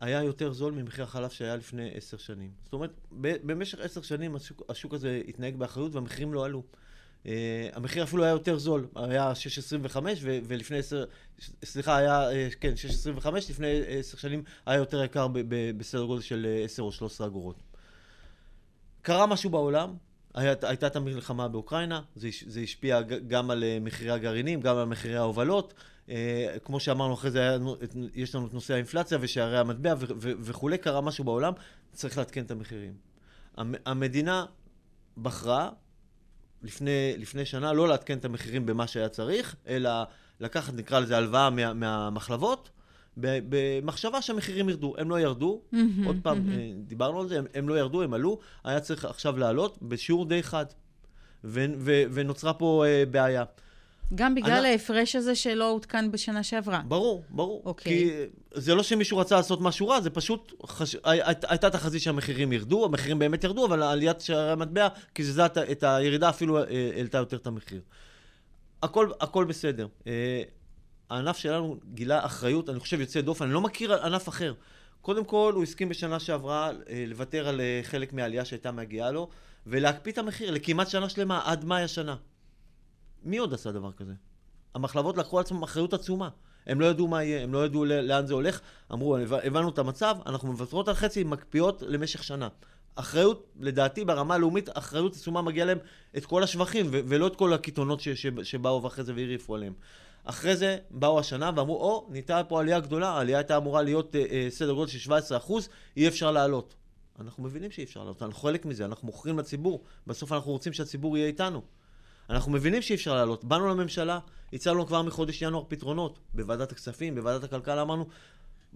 היה 0.00 0.22
יותר 0.22 0.52
זול 0.52 0.72
ממחיר 0.72 1.04
החלב 1.04 1.30
שהיה 1.30 1.56
לפני 1.56 1.90
עשר 1.94 2.16
שנים. 2.16 2.50
זאת 2.64 2.72
אומרת, 2.72 2.90
ב- 3.20 3.36
במשך 3.52 3.78
עשר 3.80 4.02
שנים 4.02 4.36
השוק, 4.36 4.62
השוק 4.68 4.94
הזה 4.94 5.22
התנהג 5.28 5.56
באחריות 5.56 5.94
והמחירים 5.94 6.34
לא 6.34 6.44
עלו. 6.44 6.62
Uh, 7.24 7.28
המחיר 7.72 8.02
אפילו 8.02 8.24
היה 8.24 8.30
יותר 8.30 8.58
זול, 8.58 8.86
היה 8.96 9.32
6.25 9.32 9.96
ו- 10.22 10.38
ולפני 10.44 10.78
עשר, 10.78 11.04
סליחה, 11.64 11.96
היה, 11.96 12.30
uh, 12.30 12.54
כן, 12.60 12.74
6.25, 13.22 13.28
לפני 13.50 13.82
עשר 13.86 14.18
שנים 14.18 14.42
היה 14.66 14.76
יותר 14.78 15.04
יקר 15.04 15.28
ב- 15.28 15.38
ב- 15.48 15.78
בסדר 15.78 16.04
גודל 16.04 16.22
של 16.22 16.46
אה, 16.48 16.64
10 16.64 16.82
או 16.82 16.92
13 16.92 17.26
אגורות. 17.26 17.62
קרה 19.06 19.26
משהו 19.26 19.50
בעולם, 19.50 19.94
היה, 20.34 20.54
הייתה 20.62 20.86
את 20.86 20.96
המלחמה 20.96 21.48
באוקראינה, 21.48 22.00
זה, 22.16 22.28
זה 22.46 22.60
השפיע 22.60 23.00
גם 23.02 23.50
על 23.50 23.64
אה, 23.64 23.78
מחירי 23.80 24.10
הגרעינים, 24.10 24.60
גם 24.60 24.76
על 24.76 24.84
מחירי 24.84 25.16
ההובלות. 25.16 25.74
אה, 26.08 26.56
כמו 26.64 26.80
שאמרנו, 26.80 27.14
אחרי 27.14 27.30
זה 27.30 27.40
היה, 27.40 27.58
יש 28.14 28.34
לנו 28.34 28.46
את 28.46 28.54
נושא 28.54 28.74
האינפלציה 28.74 29.18
ושערי 29.20 29.58
המטבע 29.58 29.94
ו- 29.98 30.04
ו- 30.20 30.32
וכולי, 30.40 30.78
קרה 30.78 31.00
משהו 31.00 31.24
בעולם, 31.24 31.52
צריך 31.92 32.18
לעדכן 32.18 32.44
את 32.44 32.50
המחירים. 32.50 32.94
המ- 33.56 33.74
המדינה 33.86 34.46
בחרה 35.22 35.70
לפני, 36.62 37.14
לפני 37.18 37.44
שנה 37.44 37.72
לא 37.72 37.88
לעדכן 37.88 38.18
את 38.18 38.24
המחירים 38.24 38.66
במה 38.66 38.86
שהיה 38.86 39.08
צריך, 39.08 39.56
אלא 39.66 39.90
לקחת, 40.40 40.74
נקרא 40.74 41.00
לזה, 41.00 41.16
הלוואה 41.16 41.50
מה, 41.50 41.72
מהמחלבות, 41.72 42.70
במחשבה 43.16 44.22
שהמחירים 44.22 44.68
ירדו. 44.68 44.94
הם 44.98 45.10
לא 45.10 45.20
ירדו, 45.20 45.60
עוד 46.06 46.16
פעם. 46.22 46.50
אה, 46.52 46.70
דיברנו 46.86 47.20
על 47.20 47.28
זה, 47.28 47.38
הם, 47.38 47.44
הם 47.54 47.68
לא 47.68 47.78
ירדו, 47.78 48.02
הם 48.02 48.14
עלו, 48.14 48.38
היה 48.64 48.80
צריך 48.80 49.04
עכשיו 49.04 49.38
לעלות 49.38 49.78
בשיעור 49.82 50.24
די 50.24 50.42
חד. 50.42 50.66
ו, 51.44 51.64
ו, 51.78 52.02
ונוצרה 52.12 52.52
פה 52.54 52.84
אה, 52.86 53.04
בעיה. 53.10 53.44
גם 54.14 54.34
בגלל 54.34 54.52
אני- 54.58 54.68
ההפרש 54.68 55.16
הזה 55.16 55.34
שלא 55.34 55.70
עודכן 55.72 56.10
בשנה 56.10 56.42
שעברה. 56.42 56.80
ברור, 56.88 57.22
ברור. 57.30 57.62
אוקיי. 57.64 57.92
כי 57.92 58.10
זה 58.54 58.74
לא 58.74 58.82
שמישהו 58.82 59.18
רצה 59.18 59.36
לעשות 59.36 59.60
משהו 59.60 59.88
רע, 59.88 60.00
זה 60.00 60.10
פשוט, 60.10 60.52
חש... 60.66 60.94
הי- 61.04 61.22
הי- 61.22 61.34
הייתה 61.48 61.70
תחזית 61.70 62.02
שהמחירים 62.02 62.52
ירדו, 62.52 62.84
המחירים 62.84 63.18
באמת 63.18 63.44
ירדו, 63.44 63.66
אבל 63.66 63.82
עליית 63.82 64.20
שערי 64.20 64.50
המטבע 64.52 64.88
קיזזה 65.12 65.46
את 65.46 65.82
הירידה, 65.82 66.28
אפילו 66.28 66.58
אה, 66.58 66.62
העלתה 66.96 67.18
יותר 67.18 67.36
את 67.36 67.46
המחיר. 67.46 67.80
הכל, 68.82 69.10
הכל 69.20 69.44
בסדר. 69.44 69.86
הענף 71.10 71.36
שלנו 71.36 71.76
גילה 71.94 72.26
אחריות, 72.26 72.68
אני 72.70 72.80
חושב, 72.80 73.00
יוצא 73.00 73.20
דופן, 73.20 73.44
אני 73.44 73.54
לא 73.54 73.60
מכיר 73.60 74.04
ענף 74.04 74.28
אחר. 74.28 74.54
קודם 75.02 75.24
כל, 75.24 75.52
הוא 75.56 75.62
הסכים 75.62 75.88
בשנה 75.88 76.20
שעברה 76.20 76.70
אה, 76.88 77.04
לוותר 77.06 77.48
על 77.48 77.60
אה, 77.60 77.80
חלק 77.82 78.12
מהעלייה 78.12 78.44
שהייתה 78.44 78.72
מגיעה 78.72 79.10
לו, 79.10 79.28
ולהקפיא 79.66 80.12
את 80.12 80.18
המחיר 80.18 80.50
לכמעט 80.50 80.88
שנה 80.88 81.08
שלמה, 81.08 81.40
עד 81.44 81.64
מאי 81.64 81.82
השנה. 81.82 82.16
מי 83.24 83.38
עוד 83.38 83.54
עשה 83.54 83.72
דבר 83.72 83.92
כזה? 83.92 84.12
המחלבות 84.74 85.16
לקחו 85.16 85.38
על 85.38 85.44
עצמם 85.44 85.62
אחריות 85.62 85.94
עצומה. 85.94 86.28
הם 86.66 86.80
לא 86.80 86.86
ידעו 86.86 87.08
מה 87.08 87.22
יהיה, 87.22 87.42
הם 87.42 87.52
לא 87.52 87.64
ידעו 87.64 87.84
לאן 87.84 88.26
זה 88.26 88.34
הולך. 88.34 88.60
אמרו, 88.92 89.16
"הבנ- 89.18 89.46
הבנו 89.46 89.68
את 89.68 89.78
המצב, 89.78 90.16
אנחנו 90.26 90.52
מוותרות 90.52 90.88
על 90.88 90.94
חצי, 90.94 91.24
מקפיאות 91.24 91.82
למשך 91.86 92.24
שנה. 92.24 92.48
אחריות, 92.94 93.46
לדעתי, 93.60 94.04
ברמה 94.04 94.34
הלאומית, 94.34 94.68
אחריות 94.74 95.14
עצומה 95.14 95.42
מגיע 95.42 95.64
להם 95.64 95.78
את 96.16 96.26
כל 96.26 96.42
השבחים, 96.42 96.86
ולא 96.90 97.26
את 97.26 97.36
כל 97.36 97.52
הקיתונות 97.52 98.00
שבאו 98.42 98.82
ואחרי 98.82 99.04
זה 99.04 99.12
והרעיפו 99.16 99.54
עליהם. 99.54 99.72
אחרי 100.26 100.56
זה 100.56 100.78
באו 100.90 101.18
השנה 101.18 101.50
ואמרו, 101.56 101.76
או, 101.76 102.06
ניתנה 102.10 102.44
פה 102.44 102.60
עלייה 102.60 102.80
גדולה, 102.80 103.08
העלייה 103.08 103.38
הייתה 103.38 103.56
אמורה 103.56 103.82
להיות 103.82 104.16
אה, 104.16 104.24
אה, 104.30 104.46
סדר 104.50 104.72
גודל 104.72 104.90
של 104.90 104.98
17 104.98 105.38
אחוז, 105.38 105.68
אי 105.96 106.08
אפשר 106.08 106.30
לעלות. 106.30 106.74
אנחנו 107.20 107.42
מבינים 107.42 107.70
שאי 107.70 107.84
אפשר 107.84 108.00
לעלות, 108.00 108.22
אנחנו 108.22 108.40
חלק 108.42 108.66
מזה, 108.66 108.84
אנחנו 108.84 109.06
מוכרים 109.06 109.38
לציבור, 109.38 109.84
בסוף 110.06 110.32
אנחנו 110.32 110.52
רוצים 110.52 110.72
שהציבור 110.72 111.16
יהיה 111.16 111.26
איתנו. 111.26 111.62
אנחנו 112.30 112.52
מבינים 112.52 112.82
שאי 112.82 112.94
אפשר 112.94 113.14
לעלות. 113.14 113.44
באנו 113.44 113.68
לממשלה, 113.68 114.18
הצענו 114.52 114.86
כבר 114.86 115.02
מחודש 115.02 115.42
ינואר 115.42 115.64
פתרונות. 115.68 116.18
בוועדת 116.34 116.72
הכספים, 116.72 117.14
בוועדת 117.14 117.44
הכלכלה, 117.44 117.82
אמרנו, 117.82 118.06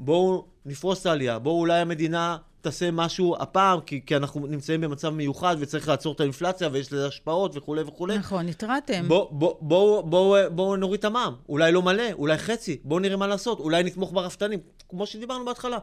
בואו 0.00 0.44
נפרוס 0.66 1.00
את 1.00 1.06
העלייה, 1.06 1.38
בואו 1.38 1.60
אולי 1.60 1.80
המדינה 1.80 2.36
תעשה 2.60 2.90
משהו 2.90 3.36
הפעם, 3.40 3.80
כי, 3.80 4.00
כי 4.06 4.16
אנחנו 4.16 4.46
נמצאים 4.46 4.80
במצב 4.80 5.08
מיוחד 5.08 5.56
וצריך 5.58 5.88
לעצור 5.88 6.14
את 6.14 6.20
האינפלציה 6.20 6.68
ויש 6.72 6.92
לזה 6.92 7.06
השפעות 7.06 7.56
וכולי 7.56 7.82
וכולי. 7.82 8.18
נכון, 8.18 8.48
התרעתם. 8.48 9.08
בואו 9.08 9.28
בוא, 9.30 9.54
בוא, 9.60 10.02
בוא, 10.02 10.38
בוא 10.48 10.76
נוריד 10.76 10.98
את 10.98 11.04
המע"מ, 11.04 11.34
אולי 11.48 11.72
לא 11.72 11.82
מלא, 11.82 12.12
אולי 12.12 12.38
חצי, 12.38 12.80
בואו 12.84 13.00
נראה 13.00 13.16
מה 13.16 13.26
לעשות, 13.26 13.60
אולי 13.60 13.82
נתמוך 13.82 14.12
ברפתנים, 14.12 14.60
כמו 14.88 15.06
שדיברנו 15.06 15.44
בהתחלה. 15.44 15.78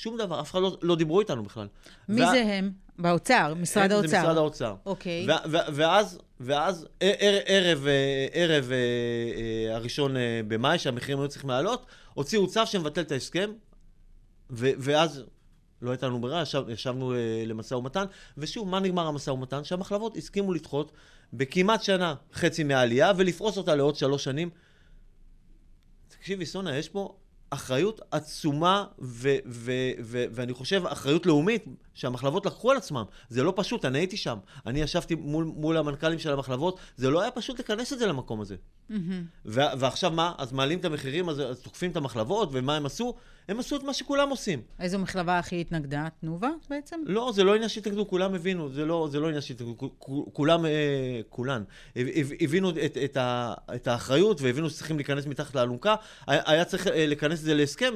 שום 0.00 0.16
דבר, 0.18 0.40
אף 0.40 0.50
אחד 0.50 0.60
לא, 0.60 0.78
לא 0.82 0.96
דיברו 0.96 1.20
איתנו 1.20 1.42
בכלל. 1.42 1.66
מי 2.08 2.22
וה... 2.22 2.30
זה 2.30 2.42
הם? 2.42 2.72
באוצר, 2.98 3.54
משרד 3.54 3.84
הם, 3.84 3.92
האוצר. 3.92 4.08
זה 4.08 4.20
משרד 4.20 4.36
האוצר. 4.36 4.74
אוקיי. 4.86 5.26
ו- 5.28 5.74
ואז, 5.74 6.18
ואז 6.40 6.86
ערב, 7.00 7.42
ערב, 7.46 7.86
ערב 8.32 8.70
אה, 8.72 9.76
הראשון 9.76 10.16
אה, 10.16 10.40
במאי, 10.48 10.78
שהמחירים 10.78 11.20
היו 11.20 11.28
צריכים 11.28 11.50
לעלות, 11.50 11.86
הוציאו 12.14 12.46
צו 12.46 12.66
שמבטל 12.66 13.00
את 13.00 13.12
ההסכם, 13.12 13.50
ואז 14.50 15.24
לא 15.82 15.90
הייתה 15.90 16.06
לנו 16.06 16.20
ברירה, 16.20 16.42
ישב, 16.42 16.64
ישבנו 16.68 17.14
אה, 17.14 17.42
למשא 17.46 17.74
ומתן, 17.74 18.04
ושוב, 18.38 18.68
מה 18.68 18.80
נגמר 18.80 19.06
המשא 19.06 19.30
ומתן? 19.30 19.64
שהמחלבות 19.64 20.16
הסכימו 20.16 20.52
לדחות 20.52 20.92
בכמעט 21.32 21.82
שנה 21.82 22.14
חצי 22.32 22.64
מהעלייה, 22.64 23.12
ולפרוס 23.16 23.56
אותה 23.58 23.74
לעוד 23.74 23.96
שלוש 23.96 24.24
שנים. 24.24 24.50
תקשיבי, 26.08 26.46
סונה, 26.46 26.76
יש 26.76 26.88
פה 26.88 27.14
אחריות 27.50 28.00
עצומה, 28.10 28.84
ו- 29.00 29.36
ו- 29.46 29.72
ו- 30.02 30.24
ואני 30.32 30.52
חושב 30.54 30.86
אחריות 30.86 31.26
לאומית, 31.26 31.64
שהמחלבות 32.00 32.46
לקחו 32.46 32.70
על 32.70 32.76
עצמם. 32.76 33.04
זה 33.28 33.42
לא 33.42 33.52
פשוט, 33.56 33.84
אני 33.84 33.98
הייתי 33.98 34.16
שם. 34.16 34.38
אני 34.66 34.80
ישבתי 34.80 35.14
מול, 35.14 35.44
מול 35.44 35.76
המנכ"לים 35.76 36.18
של 36.18 36.32
המחלבות, 36.32 36.78
זה 36.96 37.10
לא 37.10 37.20
היה 37.20 37.30
פשוט 37.30 37.60
לכנס 37.60 37.92
את 37.92 37.98
זה 37.98 38.06
למקום 38.06 38.40
הזה. 38.40 38.56
Mm-hmm. 38.56 38.94
ו- 39.46 39.60
ועכשיו 39.78 40.10
מה? 40.10 40.32
אז 40.38 40.52
מעלים 40.52 40.78
את 40.78 40.84
המחירים, 40.84 41.28
אז, 41.28 41.40
אז 41.40 41.60
תוקפים 41.60 41.90
את 41.90 41.96
המחלבות, 41.96 42.48
ומה 42.52 42.76
הם 42.76 42.86
עשו? 42.86 43.14
הם 43.48 43.60
עשו 43.60 43.76
את 43.76 43.82
מה 43.82 43.94
שכולם 43.94 44.30
עושים. 44.30 44.62
איזו 44.78 44.98
מחלבה 44.98 45.38
הכי 45.38 45.60
התנגדה? 45.60 46.08
תנובה 46.20 46.50
בעצם? 46.70 47.00
לא, 47.06 47.32
זה 47.34 47.44
לא 47.44 47.54
עניין 47.54 47.68
שהתנגדו, 47.68 48.08
כולם 48.08 48.34
הבינו, 48.34 48.68
זה 48.68 48.84
לא, 48.84 49.08
זה 49.10 49.20
לא 49.20 49.26
עניין 49.26 49.42
שהתנגדו, 49.42 49.90
כולם, 50.32 50.66
אה, 50.66 51.20
כולן, 51.28 51.62
הבינו 52.40 52.70
את, 52.70 52.96
את, 53.04 53.16
ה, 53.16 53.54
את 53.74 53.86
האחריות 53.86 54.40
והבינו 54.40 54.70
שצריכים 54.70 54.96
להיכנס 54.96 55.26
מתחת 55.26 55.54
לאלונקה, 55.54 55.94
היה, 56.26 56.42
היה 56.46 56.64
צריך 56.64 56.86
אה, 56.86 57.06
לכנס 57.06 57.38
את 57.38 57.44
זה 57.44 57.54
להסכם, 57.54 57.92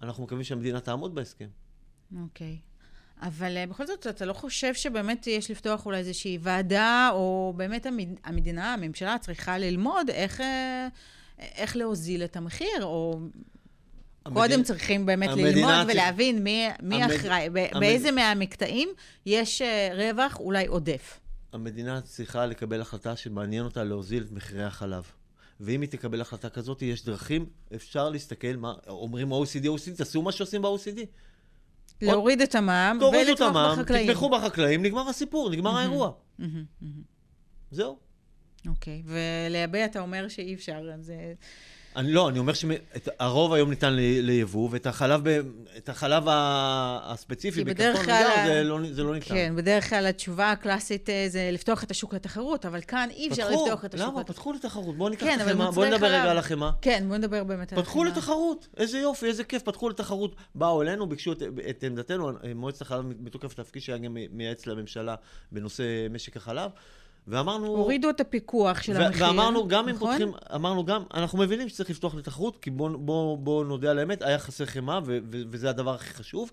ואנחנו 0.00 0.24
מקווים 0.24 0.44
שהמדינה 0.44 0.80
תעמוד 0.80 1.14
בהסכם. 1.14 1.48
אוקיי. 2.22 2.58
Okay. 2.60 2.69
אבל 3.22 3.56
uh, 3.64 3.70
בכל 3.70 3.86
זאת, 3.86 4.06
אתה 4.06 4.24
לא 4.24 4.32
חושב 4.32 4.74
שבאמת 4.74 5.26
יש 5.26 5.50
לפתוח 5.50 5.86
אולי 5.86 5.98
איזושהי 5.98 6.38
ועדה, 6.40 7.10
או 7.12 7.54
באמת 7.56 7.86
המד... 7.86 8.08
המדינה, 8.24 8.74
הממשלה 8.74 9.16
צריכה 9.20 9.58
ללמוד 9.58 10.10
איך, 10.10 10.40
uh, 10.40 10.42
איך 11.38 11.76
להוזיל 11.76 12.24
את 12.24 12.36
המחיר, 12.36 12.82
או 12.82 13.20
המדינה, 14.24 14.46
קודם 14.46 14.62
צריכים 14.62 15.06
באמת 15.06 15.30
ללמוד. 15.36 15.86
ולהבין 15.88 16.44
מי, 16.44 16.68
מי 16.82 17.02
המד... 17.02 17.14
אחראי, 17.14 17.46
המד... 17.46 17.80
באיזה 17.80 18.10
מהמקטעים 18.10 18.88
יש 19.26 19.62
uh, 19.62 19.94
רווח 19.94 20.40
אולי 20.40 20.66
עודף. 20.66 21.20
המדינה 21.52 22.00
צריכה 22.00 22.46
לקבל 22.46 22.80
החלטה 22.80 23.16
שמעניין 23.16 23.64
אותה 23.64 23.84
להוזיל 23.84 24.22
את 24.22 24.32
מחירי 24.32 24.64
החלב. 24.64 25.04
ואם 25.60 25.80
היא 25.80 25.90
תקבל 25.90 26.20
החלטה 26.20 26.48
כזאת, 26.48 26.82
יש 26.82 27.04
דרכים, 27.04 27.46
אפשר 27.74 28.08
להסתכל, 28.08 28.56
מה, 28.56 28.74
אומרים 28.88 29.32
OECD, 29.32 29.64
OECD, 29.64 29.96
תעשו 29.96 30.22
מה 30.22 30.32
שעושים 30.32 30.62
ב-OECD. 30.62 31.00
להוריד 32.02 32.40
את 32.40 32.54
המע"מ 32.54 32.98
ולתמוך 33.02 33.56
בחקלאים. 33.56 34.06
תתמכו 34.06 34.30
בחקלאים, 34.30 34.82
נגמר 34.82 35.08
הסיפור, 35.08 35.50
נגמר 35.50 35.76
האירוע. 35.76 36.12
זהו. 37.70 37.98
אוקיי, 38.68 39.02
ולייבא 39.06 39.84
אתה 39.84 40.00
אומר 40.00 40.28
שאי 40.28 40.54
אפשר, 40.54 40.82
זה... 41.00 41.34
אני 41.96 42.12
לא, 42.12 42.28
אני 42.28 42.38
אומר 42.38 42.52
שהרוב 42.52 43.52
היום 43.52 43.70
ניתן 43.70 43.92
ליבוא, 43.98 44.68
ואת 44.72 44.86
החלב, 44.86 45.26
את 45.76 45.88
החלב 45.88 46.22
הספציפי 46.30 47.64
בקרטון 47.64 48.06
נייר, 48.06 48.28
זה, 48.46 48.62
לא, 48.64 48.78
זה 48.92 49.02
לא 49.02 49.14
ניתן. 49.14 49.34
כן, 49.34 49.52
בדרך 49.56 49.90
כלל 49.90 50.06
התשובה 50.06 50.50
הקלאסית 50.50 51.10
אה, 51.10 51.24
זה 51.28 51.50
לפתוח 51.52 51.84
את 51.84 51.90
השוק 51.90 52.14
לתחרות, 52.14 52.66
אבל 52.66 52.80
כאן 52.80 53.08
אי 53.10 53.28
אפשר 53.28 53.48
פתחו, 53.48 53.64
לפתוח 53.64 53.84
את 53.84 53.94
השוק 53.94 54.06
לתחרות. 54.06 54.14
למה? 54.14 54.24
פתחו 54.24 54.52
לתחרות. 54.52 54.96
בואו 54.96 55.08
ניקח 55.08 55.26
כן, 55.26 55.40
את 55.40 55.46
החמאה, 55.46 55.70
בואו 55.70 55.86
נדבר 55.86 56.06
רגע 56.06 56.30
על 56.30 56.38
החמאה. 56.38 56.70
כן, 56.82 57.04
בואו 57.06 57.18
נדבר 57.18 57.44
באמת 57.44 57.72
על 57.72 57.78
החמאה. 57.78 57.84
פתחו 57.84 58.04
לתחרות, 58.04 58.68
איזה 58.76 58.98
יופי, 58.98 59.26
איזה 59.26 59.44
כיף, 59.44 59.62
פתחו 59.62 59.88
לתחרות. 59.88 60.34
באו 60.54 60.82
אלינו, 60.82 61.08
ביקשו 61.08 61.32
את, 61.32 61.42
את 61.70 61.84
עמדתנו, 61.84 62.30
מועצת 62.54 62.82
החלב 62.82 63.04
מתוקף 63.20 63.54
תפקיד 63.54 63.82
שהיה 63.82 63.98
גם 63.98 64.16
מייעץ 64.32 64.66
לממשלה 64.66 65.14
בנושא 65.52 65.82
משק 66.10 66.36
החלב. 66.36 66.70
ואמרנו... 67.28 67.66
הורידו 67.66 68.10
את 68.10 68.20
הפיקוח 68.20 68.82
של 68.82 68.96
המחיר, 68.96 69.26
ואמרנו, 69.26 69.68
גם 69.68 69.88
אם 69.88 69.94
נכון? 69.94 70.18
פותחים, 70.18 70.32
אמרנו 70.54 70.84
גם, 70.84 71.02
אנחנו 71.14 71.38
מבינים 71.38 71.68
שצריך 71.68 71.90
לפתוח 71.90 72.14
לתחרות, 72.14 72.56
כי 72.62 72.70
בואו 72.70 72.98
בוא, 72.98 73.38
בוא 73.38 73.64
נודה 73.64 73.90
על 73.90 73.98
האמת, 73.98 74.22
היה 74.22 74.38
חסר 74.38 74.66
חמאה, 74.66 75.00
וזה 75.30 75.70
הדבר 75.70 75.94
הכי 75.94 76.14
חשוב, 76.14 76.50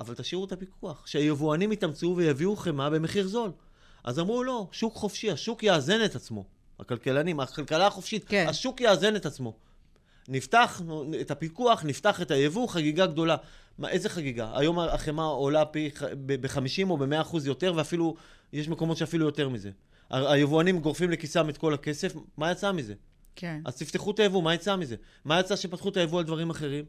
אבל 0.00 0.14
תשאירו 0.14 0.44
את 0.44 0.52
הפיקוח, 0.52 1.06
שהיבואנים 1.06 1.72
יתאמצו 1.72 2.14
ויביאו 2.16 2.56
חמאה 2.56 2.90
במחיר 2.90 3.26
זול. 3.26 3.50
אז 4.04 4.18
אמרו, 4.18 4.44
לא, 4.44 4.66
שוק 4.72 4.94
חופשי, 4.94 5.30
השוק 5.30 5.62
יאזן 5.62 6.04
את 6.04 6.14
עצמו. 6.14 6.44
הכלכלנים, 6.80 7.40
הכלכלה 7.40 7.86
החופשית, 7.86 8.24
כן. 8.28 8.46
השוק 8.48 8.80
יאזן 8.80 9.16
את 9.16 9.26
עצמו. 9.26 9.52
נפתח 10.28 10.82
את 11.20 11.30
הפיקוח, 11.30 11.84
נפתח 11.84 12.22
את 12.22 12.30
היבוא, 12.30 12.68
חגיגה 12.68 13.06
גדולה. 13.06 13.36
מה, 13.78 13.88
איזה 13.88 14.08
חגיגה? 14.08 14.50
היום 14.54 14.78
החמאה 14.78 15.24
עולה 15.24 15.64
פי 15.64 15.90
ב-50 16.26 16.90
או 16.90 16.96
ב-100 16.96 17.20
אחוז 17.20 17.46
יותר, 17.46 17.72
ואפילו, 17.76 18.14
יש 18.52 18.68
מקומות 18.68 18.96
שאפילו 18.96 19.26
יותר 19.26 19.48
מזה. 19.48 19.70
היבואנים 20.14 20.78
גורפים 20.78 21.10
לכיסם 21.10 21.48
את 21.48 21.58
כל 21.58 21.74
הכסף, 21.74 22.14
מה 22.36 22.50
יצא 22.50 22.72
מזה? 22.72 22.94
כן. 23.36 23.60
אז 23.64 23.76
תפתחו 23.76 24.10
את 24.10 24.18
היבוא, 24.18 24.42
מה 24.42 24.54
יצא 24.54 24.76
מזה? 24.76 24.96
מה 25.24 25.40
יצא 25.40 25.56
שפתחו 25.56 25.88
את 25.88 25.96
היבוא 25.96 26.18
על 26.18 26.24
דברים 26.24 26.50
אחרים? 26.50 26.84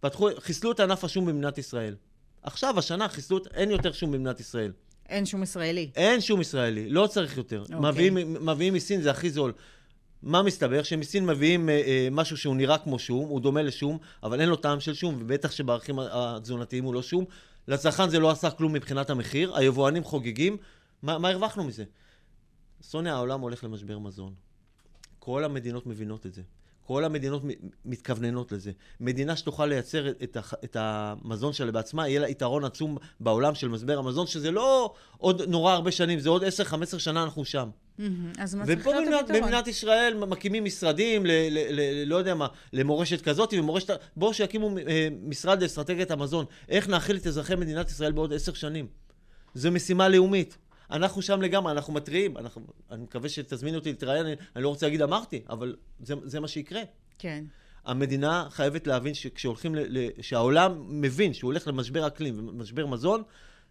פתחו, 0.00 0.28
חיסלו 0.38 0.72
את 0.72 0.80
ענף 0.80 1.04
השום 1.04 1.26
במדינת 1.26 1.58
ישראל. 1.58 1.94
עכשיו, 2.42 2.78
השנה 2.78 3.08
חיסלו. 3.08 3.38
אין 3.54 3.70
יותר 3.70 3.92
שום 3.92 4.12
במדינת 4.12 4.40
ישראל. 4.40 4.72
אין 5.08 5.26
שום 5.26 5.42
ישראלי. 5.42 5.90
אין 5.96 6.20
שום 6.20 6.40
ישראלי, 6.40 6.90
לא 6.90 7.06
צריך 7.06 7.36
יותר. 7.36 7.60
אוקיי. 7.60 7.90
מביאים, 7.90 8.46
מביאים 8.46 8.74
מסין, 8.74 9.02
זה 9.02 9.10
הכי 9.10 9.30
זול. 9.30 9.52
מה 10.22 10.42
מסתבר? 10.42 10.82
שמסין 10.82 11.26
מביאים 11.26 11.68
אה, 11.68 11.74
אה, 11.74 12.08
משהו 12.10 12.36
שהוא 12.36 12.56
נראה 12.56 12.78
כמו 12.78 12.98
שום, 12.98 13.28
הוא 13.28 13.40
דומה 13.40 13.62
לשום, 13.62 13.98
אבל 14.22 14.40
אין 14.40 14.48
לו 14.48 14.56
טעם 14.56 14.80
של 14.80 14.94
שום, 14.94 15.16
ובטח 15.20 15.50
שבערכים 15.50 15.98
התזונתיים 15.98 16.84
הוא 16.84 16.94
לא 16.94 17.02
שום. 17.02 17.24
לצרכן 17.68 18.08
זה 18.08 18.18
לא 18.18 18.30
עשה 18.30 18.50
כלום 18.50 18.72
מבחינת 18.72 19.10
המחיר, 19.10 19.56
היבואנים 19.56 20.04
חוגגים, 20.04 20.56
מה, 21.02 21.18
מה 21.18 21.28
הרווחנו 21.28 21.64
מזה? 21.64 21.84
סוניה, 22.82 23.14
העולם 23.14 23.40
הולך 23.40 23.64
למשבר 23.64 23.98
מזון. 23.98 24.34
כל 25.18 25.44
המדינות 25.44 25.86
מבינות 25.86 26.26
את 26.26 26.34
זה. 26.34 26.42
כל 26.88 27.04
המדינות 27.04 27.42
מתכווננות 27.84 28.52
לזה. 28.52 28.72
מדינה 29.00 29.36
שתוכל 29.36 29.66
לייצר 29.66 30.08
את, 30.08 30.36
הח, 30.36 30.54
את 30.64 30.76
המזון 30.80 31.52
שלה 31.52 31.72
בעצמה, 31.72 32.08
יהיה 32.08 32.20
לה 32.20 32.28
יתרון 32.28 32.64
עצום 32.64 32.96
בעולם 33.20 33.54
של 33.54 33.68
משבר 33.68 33.98
המזון, 33.98 34.26
שזה 34.26 34.50
לא 34.50 34.94
עוד 35.18 35.42
נורא 35.42 35.72
הרבה 35.72 35.90
שנים, 35.90 36.18
זה 36.18 36.28
עוד 36.28 36.42
10-15 36.44 36.98
שנה 36.98 37.22
אנחנו 37.22 37.44
שם. 37.44 37.70
אז 38.38 38.54
מה 38.54 38.66
צריך 38.66 38.86
להיות 38.86 39.14
הפתרון? 39.14 39.24
ופה 39.24 39.32
במדינת 39.32 39.66
ישראל 39.66 40.14
מקימים 40.14 40.64
משרדים, 40.64 41.26
ל, 41.26 41.30
ל, 41.30 41.58
ל, 41.70 41.80
ל, 41.80 42.08
לא 42.08 42.16
יודע 42.16 42.34
מה, 42.34 42.46
למורשת 42.72 43.20
כזאת 43.22 43.54
ומורשת... 43.58 43.90
בואו 44.16 44.34
שיקימו 44.34 44.78
אה, 44.78 45.08
משרד 45.22 45.62
לאסטרטגיית 45.62 46.10
המזון. 46.10 46.44
איך 46.68 46.88
נאכיל 46.88 47.16
את 47.16 47.26
אזרחי 47.26 47.54
מדינת 47.54 47.90
ישראל 47.90 48.12
בעוד 48.12 48.32
10 48.32 48.54
שנים? 48.54 48.86
זו 49.54 49.70
משימה 49.70 50.08
לאומית. 50.08 50.58
אנחנו 50.90 51.22
שם 51.22 51.42
לגמרי, 51.42 51.72
אנחנו 51.72 51.92
מתריעים, 51.92 52.36
אנחנו, 52.36 52.66
אני 52.90 53.02
מקווה 53.02 53.28
שתזמיני 53.28 53.76
אותי 53.76 53.88
להתראיין, 53.88 54.26
אני, 54.26 54.34
אני 54.56 54.64
לא 54.64 54.68
רוצה 54.68 54.86
להגיד 54.86 55.02
אמרתי, 55.02 55.42
אבל 55.48 55.76
זה, 56.00 56.14
זה 56.24 56.40
מה 56.40 56.48
שיקרה. 56.48 56.82
כן. 57.18 57.44
המדינה 57.84 58.46
חייבת 58.50 58.86
להבין 58.86 59.14
שכשהולכים, 59.14 59.74
ל, 59.74 59.78
ל, 59.88 60.08
שהעולם 60.20 61.00
מבין 61.00 61.34
שהוא 61.34 61.48
הולך 61.48 61.68
למשבר 61.68 62.06
אקלים 62.06 62.48
ומשבר 62.48 62.86
מזון, 62.86 63.22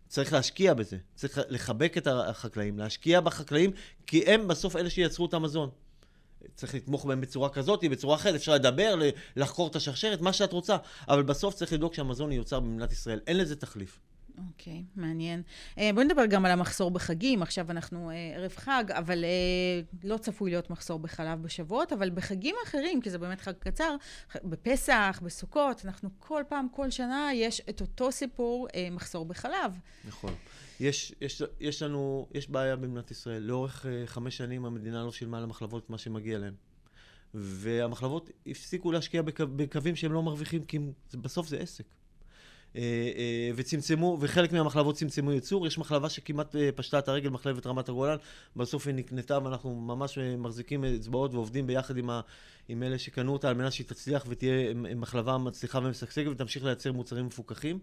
צריך 0.07 0.33
להשקיע 0.33 0.73
בזה. 0.73 0.97
צריך 1.15 1.39
לחבק 1.49 1.97
את 1.97 2.07
החקלאים, 2.07 2.79
להשקיע 2.79 3.21
בחקלאים, 3.21 3.71
כי 4.07 4.23
הם 4.25 4.47
בסוף 4.47 4.75
אלה 4.75 4.89
שייצרו 4.89 5.25
את 5.25 5.33
המזון. 5.33 5.69
צריך 6.55 6.75
לתמוך 6.75 7.05
בהם 7.05 7.21
בצורה 7.21 7.49
כזאת, 7.49 7.83
בצורה 7.83 8.15
אחרת, 8.15 8.35
אפשר 8.35 8.53
לדבר, 8.53 8.95
לחקור 9.35 9.67
את 9.67 9.75
השרשרת, 9.75 10.21
מה 10.21 10.33
שאת 10.33 10.53
רוצה, 10.53 10.77
אבל 11.07 11.23
בסוף 11.23 11.53
צריך 11.53 11.73
לדאוג 11.73 11.93
שהמזון 11.93 12.31
ייוצר 12.31 12.59
במדינת 12.59 12.91
ישראל. 12.91 13.19
אין 13.27 13.37
לזה 13.37 13.55
תחליף. 13.55 13.99
אוקיי, 14.37 14.83
okay, 14.87 14.99
מעניין. 14.99 15.41
Uh, 15.75 15.79
בואי 15.93 16.05
נדבר 16.05 16.25
גם 16.25 16.45
על 16.45 16.51
המחסור 16.51 16.91
בחגים. 16.91 17.41
עכשיו 17.41 17.71
אנחנו 17.71 18.11
uh, 18.11 18.13
ערב 18.35 18.51
חג, 18.55 18.83
אבל 18.91 19.23
uh, 19.23 19.97
לא 20.03 20.17
צפוי 20.17 20.51
להיות 20.51 20.69
מחסור 20.69 20.99
בחלב 20.99 21.41
בשבועות, 21.41 21.93
אבל 21.93 22.09
בחגים 22.09 22.55
אחרים, 22.65 23.01
כי 23.01 23.09
זה 23.09 23.17
באמת 23.17 23.41
חג 23.41 23.53
קצר, 23.59 23.95
בפסח, 24.43 25.19
בסוכות, 25.23 25.85
אנחנו 25.85 26.09
כל 26.19 26.43
פעם, 26.49 26.67
כל 26.71 26.89
שנה, 26.89 27.29
יש 27.33 27.61
את 27.69 27.81
אותו 27.81 28.11
סיפור, 28.11 28.67
מחסור 28.91 29.25
בחלב. 29.25 29.79
נכון. 30.07 30.33
יש, 30.79 31.13
יש, 31.21 31.43
יש 31.59 31.81
לנו, 31.81 32.27
יש 32.33 32.49
בעיה 32.49 32.75
במדינת 32.75 33.11
ישראל. 33.11 33.43
לאורך 33.43 33.85
חמש 34.05 34.37
שנים 34.37 34.65
המדינה 34.65 35.03
לא 35.03 35.11
שילמה 35.11 35.39
למחלבות 35.39 35.85
את 35.85 35.89
מה 35.89 35.97
שמגיע 35.97 36.39
להם. 36.39 36.53
והמחלבות 37.33 38.29
הפסיקו 38.47 38.91
להשקיע 38.91 39.21
בקו, 39.21 39.43
בקווים 39.55 39.95
שהם 39.95 40.13
לא 40.13 40.23
מרוויחים, 40.23 40.65
כי 40.65 40.79
בסוף 41.13 41.47
זה 41.47 41.57
עסק. 41.57 41.85
אה, 42.77 42.81
אה, 43.17 43.51
וצמצמו, 43.55 44.17
וחלק 44.21 44.51
מהמחלבות 44.53 44.95
צמצמו 44.95 45.31
ייצור. 45.31 45.67
יש 45.67 45.77
מחלבה 45.77 46.09
שכמעט 46.09 46.55
אה, 46.55 46.69
פשטה 46.75 46.99
את 46.99 47.07
הרגל, 47.07 47.29
מחלבת 47.29 47.67
רמת 47.67 47.89
הגולן, 47.89 48.15
בסוף 48.55 48.87
היא 48.87 48.95
נקנתה 48.95 49.39
ואנחנו 49.43 49.75
ממש 49.75 50.17
מחזיקים 50.37 50.85
אצבעות 50.85 51.33
ועובדים 51.33 51.67
ביחד 51.67 51.97
עם, 51.97 52.09
ה, 52.09 52.21
עם 52.67 52.83
אלה 52.83 52.99
שקנו 52.99 53.33
אותה 53.33 53.49
על 53.49 53.55
מנת 53.55 53.71
שהיא 53.71 53.87
תצליח 53.87 54.25
ותהיה 54.27 54.73
מחלבה 54.95 55.37
מצליחה 55.37 55.79
ומשגשגת 55.83 56.31
ותמשיך 56.31 56.63
לייצר 56.63 56.91
מוצרים 56.91 57.25
מפוקחים. 57.25 57.79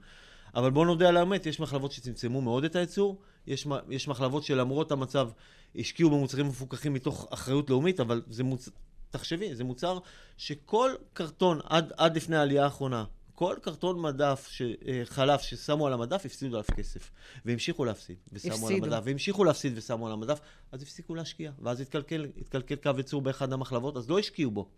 אבל 0.54 0.70
בואו 0.70 0.84
נודה 0.84 1.08
על 1.08 1.16
האמת, 1.16 1.46
יש 1.46 1.60
מחלבות 1.60 1.92
שצמצמו 1.92 2.40
מאוד 2.40 2.64
את 2.64 2.76
הייצור, 2.76 3.20
יש, 3.46 3.66
יש 3.90 4.08
מחלבות 4.08 4.44
שלמרות 4.44 4.92
המצב 4.92 5.28
השקיעו 5.76 6.10
במוצרים 6.10 6.48
מפוקחים 6.48 6.92
מתוך 6.92 7.28
אחריות 7.30 7.70
לאומית, 7.70 8.00
אבל 8.00 8.22
זה 8.30 8.44
מוצר, 8.44 8.70
תחשבי, 9.10 9.54
זה 9.54 9.64
מוצר 9.64 9.98
שכל 10.36 10.90
קרטון 11.12 11.60
עד, 11.64 11.92
עד 11.96 12.16
לפני 12.16 12.36
העלייה 12.36 12.64
האחרונה, 12.64 13.04
כל 13.34 13.56
קרטון 13.62 14.02
מדף, 14.02 14.48
ש, 14.50 14.62
אה, 14.62 15.02
חלב 15.04 15.38
ששמו 15.38 15.86
על 15.86 15.92
המדף, 15.92 16.26
הפסידו 16.26 16.56
עליו 16.56 16.64
כסף. 16.76 17.10
והמשיכו 17.44 17.84
להפסיד, 17.84 18.16
ושמו 18.32 18.52
הפסידו. 18.52 18.84
על 18.84 18.92
המדף. 18.92 19.06
והמשיכו 19.06 19.44
להפסיד 19.44 19.72
ושמו 19.76 20.06
על 20.06 20.12
המדף, 20.12 20.40
אז 20.72 20.82
הפסיקו 20.82 21.14
להשקיע. 21.14 21.52
ואז 21.62 21.80
התקלקל, 21.80 22.26
התקלקל 22.40 22.74
קו 22.74 22.90
ייצור 22.96 23.22
באחד 23.22 23.52
המחלבות, 23.52 23.96
אז 23.96 24.10
לא 24.10 24.18
השקיעו 24.18 24.50
בו. 24.50 24.68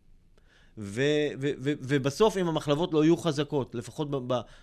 ו, 0.78 1.02
ו, 1.40 1.50
ו, 1.60 1.72
ובסוף, 1.80 2.36
אם 2.36 2.48
המחלבות 2.48 2.94
לא 2.94 3.04
יהיו 3.04 3.16
חזקות, 3.16 3.74
לפחות 3.74 4.08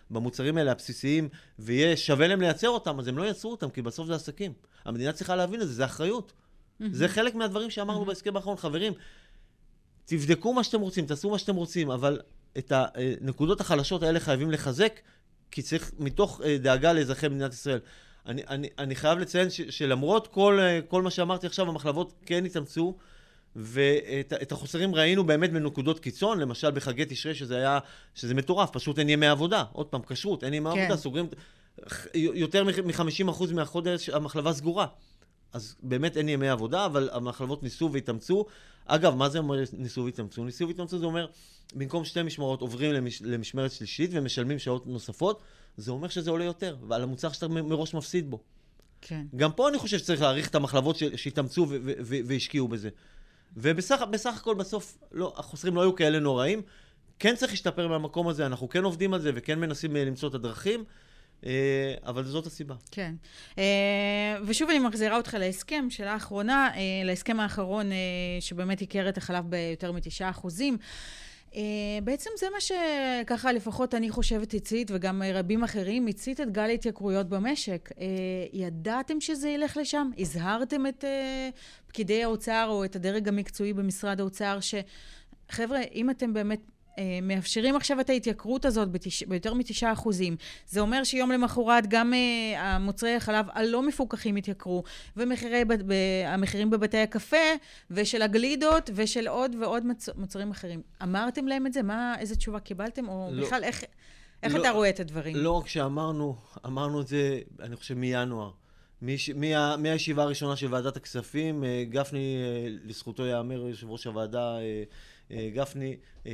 במוצרים 0.10 0.58
האלה 0.58 0.72
הבסיסיים, 0.72 1.30
ויהיה 1.60 1.98
שווה 1.98 2.28
להם 2.28 2.42
לייצר 2.42 2.70
אותם, 2.70 3.00
אז 3.00 3.08
הם 3.08 3.18
לא 3.18 3.24
ייצרו 3.24 3.52
אותם, 3.52 3.70
כי 3.70 3.82
בסוף 3.82 4.08
זה 4.08 4.16
עסקים. 4.16 4.54
המדינה 4.86 5.12
צריכה 5.12 5.36
להבין 5.36 5.62
את 5.62 5.68
זה, 5.68 5.74
זה 5.74 5.86
אחריות. 5.86 6.34
Mm-hmm. 6.34 6.86
זה 6.92 7.08
חלק 7.08 7.36
מהדברים 7.36 7.70
שאמרנו 7.70 8.04
mm-hmm. 8.04 8.08
בהסכם 8.08 8.36
האחרון. 8.36 8.58
חברים, 8.58 8.94
תבדקו 10.06 10.54
מה 10.54 10.64
שאתם 10.64 10.82
רוצים, 10.82 11.06
תעשו 11.06 11.30
מה 11.30 11.40
שאתם 11.40 11.56
רוצים, 11.56 11.92
אבל 11.92 12.20
את 12.58 12.72
הנקודות 12.76 13.62
החלשות 13.62 14.04
האלה 14.04 14.20
חייבים 14.20 14.52
לחזק, 14.52 15.00
כי 15.52 15.62
צריך, 15.62 15.92
מתוך 16.00 16.42
אה, 16.44 16.58
דאגה 16.58 16.94
לאזרחי 16.94 17.28
מדינת 17.28 17.54
ישראל. 17.54 17.80
אני, 18.26 18.42
אני, 18.50 18.70
אני 18.78 18.96
חייב 18.96 19.20
לציין 19.20 19.50
ש, 19.50 19.62
שלמרות 19.62 20.28
כל, 20.28 20.60
אה, 20.62 20.80
כל 20.88 21.02
מה 21.02 21.12
שאמרתי 21.12 21.48
עכשיו, 21.48 21.70
המחלבות 21.70 22.14
כן 22.26 22.46
התאמצו, 22.46 22.96
ואת 23.56 24.52
החוסרים 24.52 24.96
ראינו 24.96 25.24
באמת 25.24 25.52
בנקודות 25.52 26.00
קיצון, 26.00 26.40
למשל 26.40 26.72
בחגי 26.72 27.06
תשרי, 27.10 27.36
שזה 27.36 27.58
היה, 27.58 27.80
שזה 28.16 28.34
מטורף, 28.34 28.70
פשוט 28.70 29.00
אין 29.00 29.10
ימי 29.10 29.28
עבודה. 29.28 29.64
עוד 29.72 29.86
פעם, 29.86 30.02
כשרות, 30.08 30.44
אין 30.44 30.54
ימי 30.54 30.70
כן. 30.74 30.80
עבודה, 30.80 30.98
סוגרים, 30.98 31.28
יותר 32.14 32.64
מ-50% 32.64 33.54
מהחודש 33.54 34.10
המחלבה 34.10 34.54
סגורה. 34.54 34.88
אז 35.54 35.76
באמת 35.84 36.18
אין 36.18 36.30
ימי 36.30 36.50
עבודה, 36.50 36.86
אבל 36.86 37.10
המחלבות 37.12 37.64
ניסו 37.64 37.90
והתאמצו. 37.94 38.46
אגב, 38.86 39.16
מה 39.16 39.30
זה 39.30 39.38
אומר 39.38 39.56
ניסו 39.74 40.06
והתאמצו? 40.06 40.46
ניסו 40.46 40.68
והתאמצו 40.68 41.00
זה 41.00 41.06
אומר, 41.06 41.28
במקום 41.76 42.06
שתי 42.06 42.24
משמרות 42.24 42.62
עוברים 42.62 42.94
למש, 42.94 43.22
למשמרת 43.22 43.72
שלישית 43.72 44.10
ומשלמים 44.14 44.60
שעות 44.60 44.88
נוספות, 44.88 45.42
זה 45.78 45.92
אומר 45.92 46.08
שזה 46.08 46.32
עולה 46.32 46.46
יותר, 46.46 46.78
ועל 46.88 47.04
המוצר 47.04 47.32
שאתה 47.32 47.48
מראש 47.48 47.94
מפסיד 47.94 48.30
בו. 48.30 48.40
כן. 49.02 49.26
גם 49.36 49.52
פה 49.52 49.70
אני 49.70 49.78
חושב 49.78 49.98
שצריך 49.98 50.22
להעריך 50.22 50.50
את 50.50 50.56
המחלבות 50.56 50.96
שהתאמצו 51.16 51.68
והשקיעו 52.26 52.68
בזה. 52.68 52.90
ובסך 53.58 54.02
הכל 54.38 54.56
בסוף 54.56 54.98
לא, 55.12 55.34
החוסרים 55.38 55.76
לא 55.76 55.82
היו 55.82 55.96
כאלה 55.96 56.20
נוראים. 56.20 56.62
כן 57.20 57.36
צריך 57.36 57.52
להשתפר 57.52 57.88
מהמקום 57.88 58.28
הזה, 58.28 58.46
אנחנו 58.46 58.70
כן 58.70 58.84
עובדים 58.84 59.14
על 59.14 59.22
זה 59.22 59.32
וכן 59.36 59.60
מנסים 59.60 59.96
אה, 59.96 60.06
למצוא 60.06 60.30
את 60.30 60.34
הדרכים. 60.34 60.84
אה, 61.46 61.94
אבל 62.06 62.24
זאת 62.24 62.46
הסיבה. 62.46 62.76
כן. 62.92 63.14
אה, 63.58 64.36
ושוב 64.46 64.70
אני 64.70 64.80
מחזירה 64.80 65.18
אותך 65.18 65.38
להסכם, 65.40 65.86
שאלה 65.90 66.16
אחרונה, 66.16 66.70
להסכם 67.04 67.40
האחרון 67.40 67.90
שבאמת 68.40 68.82
עיקר 68.82 69.10
את 69.10 69.18
החלב 69.18 69.50
ביותר 69.50 69.92
מתשעה 69.92 70.30
אחוזים. 70.30 70.78
בעצם 72.04 72.30
זה 72.40 72.46
מה 72.54 72.60
שככה 72.62 73.52
לפחות 73.52 73.94
אני 73.94 74.10
חושבת 74.10 74.54
הצית, 74.54 74.92
וגם 74.94 75.22
רבים 75.34 75.64
אחרים, 75.64 76.08
הצית 76.08 76.42
את 76.42 76.52
גל 76.52 76.62
ההתייקרויות 76.62 77.30
במשק. 77.30 77.90
ידעתם 78.54 79.22
שזה 79.22 79.50
ילך 79.50 79.78
לשם? 79.78 80.10
הזהרתם 80.18 80.88
את 80.88 81.04
פקידי 81.88 82.24
האוצר 82.24 82.66
או 82.70 82.86
את 82.86 82.96
הדרג 82.96 83.28
המקצועי 83.28 83.74
במשרד 83.74 84.20
האוצר, 84.20 84.60
שחבר'ה, 84.62 85.80
אם 85.94 86.10
אתם 86.10 86.34
באמת 86.34 86.60
אה, 86.60 86.74
מאפשרים 87.22 87.76
עכשיו 87.76 88.00
את 88.00 88.10
ההתייקרות 88.10 88.66
הזאת 88.66 88.92
בתש... 88.92 89.24
ביותר 89.24 89.54
מתשעה 89.54 89.94
אחוזים. 89.94 90.36
זה 90.68 90.80
אומר 90.80 91.04
שיום 91.04 91.32
למחרת 91.32 91.88
גם 91.88 92.14
uh, 92.14 92.60
המוצרי 92.60 93.16
החלב 93.16 93.46
הלא 93.54 93.88
מפוקחים 93.88 94.38
יתייקרו, 94.38 94.84
והמחירים 95.16 96.70
בבתי 96.70 96.98
הקפה, 96.98 97.38
ושל 97.92 98.22
הגלידות, 98.22 98.90
ושל 98.96 99.28
עוד 99.28 99.56
ועוד 99.60 99.86
מצ... 99.86 100.10
מוצרים 100.16 100.52
אחרים. 100.52 100.82
אמרתם 101.04 101.48
להם 101.48 101.68
את 101.68 101.74
זה? 101.74 101.84
מה, 101.84 102.16
איזה 102.20 102.36
תשובה 102.36 102.60
קיבלתם? 102.60 103.10
או 103.10 103.30
לא, 103.32 103.46
בכלל, 103.46 103.64
איך, 103.64 103.84
איך 104.44 104.56
לא, 104.56 104.62
אתה 104.62 104.70
רואה 104.70 104.90
את 104.90 105.00
הדברים? 105.00 105.36
לא 105.36 105.52
רק 105.52 105.68
שאמרנו, 105.68 106.36
אמרנו 106.66 107.02
את 107.02 107.08
זה, 107.08 107.40
אני 107.60 107.76
חושב, 107.76 107.94
מינואר. 107.94 108.52
מה, 109.36 109.78
מהישיבה 109.78 110.24
הראשונה 110.24 110.56
של 110.56 110.74
ועדת 110.74 110.98
הכספים, 110.98 111.64
אה, 111.64 111.84
גפני, 111.90 112.38
לזכותו 112.86 113.26
ייאמר, 113.26 113.68
יושב 113.68 113.90
ראש 113.90 114.08
הוועדה, 114.08 114.58
אה, 114.58 114.84
גפני 115.32 115.96
אה, 116.28 116.32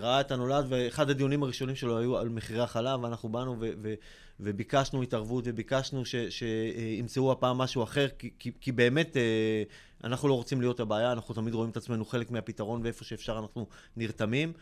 ראה 0.00 0.20
את 0.20 0.30
הנולד, 0.30 0.66
ואחד 0.68 1.10
הדיונים 1.10 1.42
הראשונים 1.42 1.76
שלו 1.76 1.98
היו 1.98 2.18
על 2.18 2.28
מחירי 2.28 2.60
החלב, 2.60 3.02
ואנחנו 3.02 3.28
באנו 3.28 3.56
ו- 3.60 3.70
ו- 3.82 3.94
וביקשנו 4.40 5.02
התערבות, 5.02 5.44
וביקשנו 5.46 6.02
שימצאו 6.30 7.32
הפעם 7.32 7.58
משהו 7.58 7.82
אחר, 7.82 8.08
כי, 8.18 8.30
כי, 8.38 8.50
כי 8.60 8.72
באמת 8.72 9.16
אה, 9.16 9.62
אנחנו 10.04 10.28
לא 10.28 10.34
רוצים 10.34 10.60
להיות 10.60 10.80
הבעיה, 10.80 11.12
אנחנו 11.12 11.34
תמיד 11.34 11.54
רואים 11.54 11.70
את 11.70 11.76
עצמנו 11.76 12.04
חלק 12.04 12.30
מהפתרון, 12.30 12.80
ואיפה 12.84 13.04
שאפשר 13.04 13.38
אנחנו 13.38 13.66
נרתמים. 13.96 14.52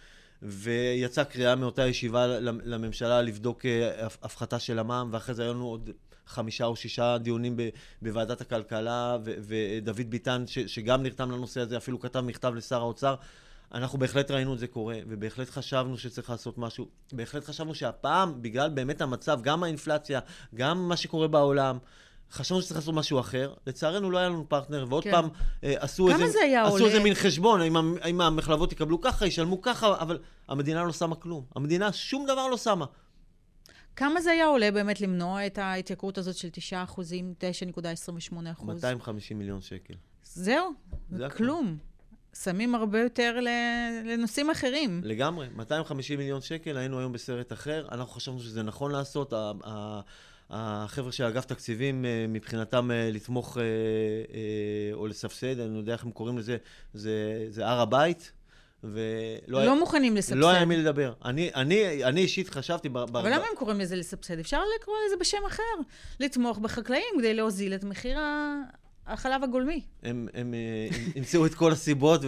ויצאה 0.43 1.25
קריאה 1.25 1.55
מאותה 1.57 1.87
ישיבה 1.87 2.27
לממשלה 2.41 3.23
לבדוק 3.23 3.63
הפחתה 4.23 4.59
של 4.59 4.79
המע"מ, 4.79 5.09
ואחרי 5.13 5.35
זה 5.35 5.43
היו 5.43 5.55
לנו 5.55 5.67
עוד 5.67 5.91
חמישה 6.27 6.65
או 6.65 6.77
שישה 6.77 7.19
דיונים 7.19 7.57
בוועדת 8.03 8.41
הכלכלה, 8.41 9.17
ודוד 9.25 10.11
ביטן, 10.11 10.45
שגם 10.47 11.03
נרתם 11.03 11.31
לנושא 11.31 11.61
הזה, 11.61 11.77
אפילו 11.77 12.01
כתב 12.01 12.21
מכתב 12.21 12.55
לשר 12.55 12.81
האוצר. 12.81 13.15
אנחנו 13.75 13.99
בהחלט 13.99 14.31
ראינו 14.31 14.55
את 14.55 14.59
זה 14.59 14.67
קורה, 14.67 14.97
ובהחלט 15.09 15.51
חשבנו 15.51 15.99
שצריך 15.99 16.31
לעשות 16.31 16.59
משהו. 16.59 16.89
בהחלט 17.13 17.45
חשבנו 17.45 17.75
שהפעם, 17.75 18.43
בגלל 18.43 18.71
באמת 18.71 19.01
המצב, 19.01 19.41
גם 19.43 19.63
האינפלציה, 19.63 20.21
גם 20.55 20.89
מה 20.89 20.97
שקורה 20.97 21.29
בעולם, 21.29 21.79
חשבנו 22.31 22.63
שצריך 22.63 22.81
לעשות 22.81 22.95
משהו 22.95 23.21
אחר. 23.21 23.55
לצערנו 23.67 24.11
לא 24.11 24.19
היה 24.19 24.29
לנו 24.29 24.49
פרטנר, 24.49 24.87
ועוד 24.89 25.05
כן. 25.05 25.11
פעם 25.11 25.29
אה, 25.65 25.75
עשו, 25.79 26.09
איזה, 26.11 26.63
עשו 26.63 26.87
איזה 26.87 27.01
מין 27.01 27.15
חשבון, 27.15 27.63
אם, 27.63 27.77
אם 28.11 28.21
המחלבות 28.21 28.73
יקבלו 28.73 29.01
ככה, 29.01 29.27
ישלמו 29.27 29.63
ככה, 29.63 30.01
אבל 30.01 30.19
המדינה 30.49 30.85
לא 30.85 30.93
שמה 30.93 31.17
כלום. 31.17 31.45
המדינה 31.57 31.93
שום 31.93 32.25
דבר 32.25 32.49
לא 32.49 32.57
שמה. 32.57 32.87
כמה 33.97 34.21
זה 34.21 34.31
היה 34.31 34.47
עולה 34.47 34.71
באמת 34.71 35.01
למנוע 35.01 35.47
את 35.47 35.59
ההתייקרות 35.59 36.19
הזאת 36.19 36.37
של 36.37 36.49
9 36.53 36.83
אחוזים, 36.83 37.35
9.28 37.39 38.35
אחוז? 38.53 38.75
250 38.75 39.39
מיליון 39.39 39.61
שקל. 39.61 39.95
זהו, 40.25 40.73
זה 41.11 41.29
כלום. 41.29 41.79
שמים 42.35 42.75
הרבה 42.75 43.01
יותר 43.01 43.39
לנושאים 44.05 44.51
אחרים. 44.51 45.01
לגמרי. 45.05 45.47
250 45.57 46.19
מיליון 46.19 46.41
שקל, 46.41 46.77
היינו 46.77 46.99
היום 46.99 47.13
בסרט 47.13 47.53
אחר. 47.53 47.89
אנחנו 47.93 48.13
חשבנו 48.13 48.41
שזה 48.41 48.63
נכון 48.63 48.93
לעשות. 48.93 49.33
החבר'ה 50.53 51.13
של 51.13 51.25
אגף 51.25 51.45
תקציבים, 51.45 52.05
אה, 52.05 52.27
מבחינתם 52.29 52.91
אה, 52.91 53.11
לתמוך 53.13 53.59
אה, 53.59 53.63
או 54.93 55.07
לסבסד, 55.07 55.61
אני 55.61 55.75
לא 55.75 55.79
יודע 55.79 55.93
איך 55.93 56.05
הם 56.05 56.11
קוראים 56.11 56.39
לזה, 56.39 56.57
זה, 56.95 57.47
זה 57.49 57.67
הר 57.67 57.81
הבית. 57.81 58.33
ולא 58.85 58.93
לא 59.49 59.59
היה, 59.59 59.75
מוכנים 59.75 60.17
לסבסד. 60.17 60.37
לא 60.37 60.51
היה 60.51 60.65
מי 60.65 60.77
לדבר. 60.77 61.13
אני, 61.25 61.51
אני, 61.55 62.05
אני 62.05 62.21
אישית 62.21 62.49
חשבתי... 62.49 62.89
ב, 62.89 62.97
אבל 62.97 63.27
למה 63.35 63.45
הם 63.51 63.57
קוראים 63.57 63.81
לזה 63.81 63.97
לסבסד? 63.97 64.39
אפשר 64.39 64.61
לקרוא 64.79 64.97
לזה 65.07 65.17
בשם 65.21 65.45
אחר. 65.47 65.63
לתמוך 66.21 66.59
בחקלאים 66.59 67.15
כדי 67.19 67.35
להוזיל 67.35 67.75
את 67.75 67.85
מחיר 67.85 68.19
החלב 69.07 69.45
הגולמי. 69.45 69.81
הם, 70.03 70.29
הם 70.35 70.55
ימצאו 71.17 71.47
את 71.47 71.55
כל 71.55 71.73
הסיבות, 71.73 72.21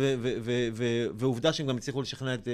ועובדה 1.14 1.52
שהם 1.52 1.66
גם 1.66 1.76
הצליחו 1.76 2.02
לשכנע 2.02 2.34
את, 2.34 2.48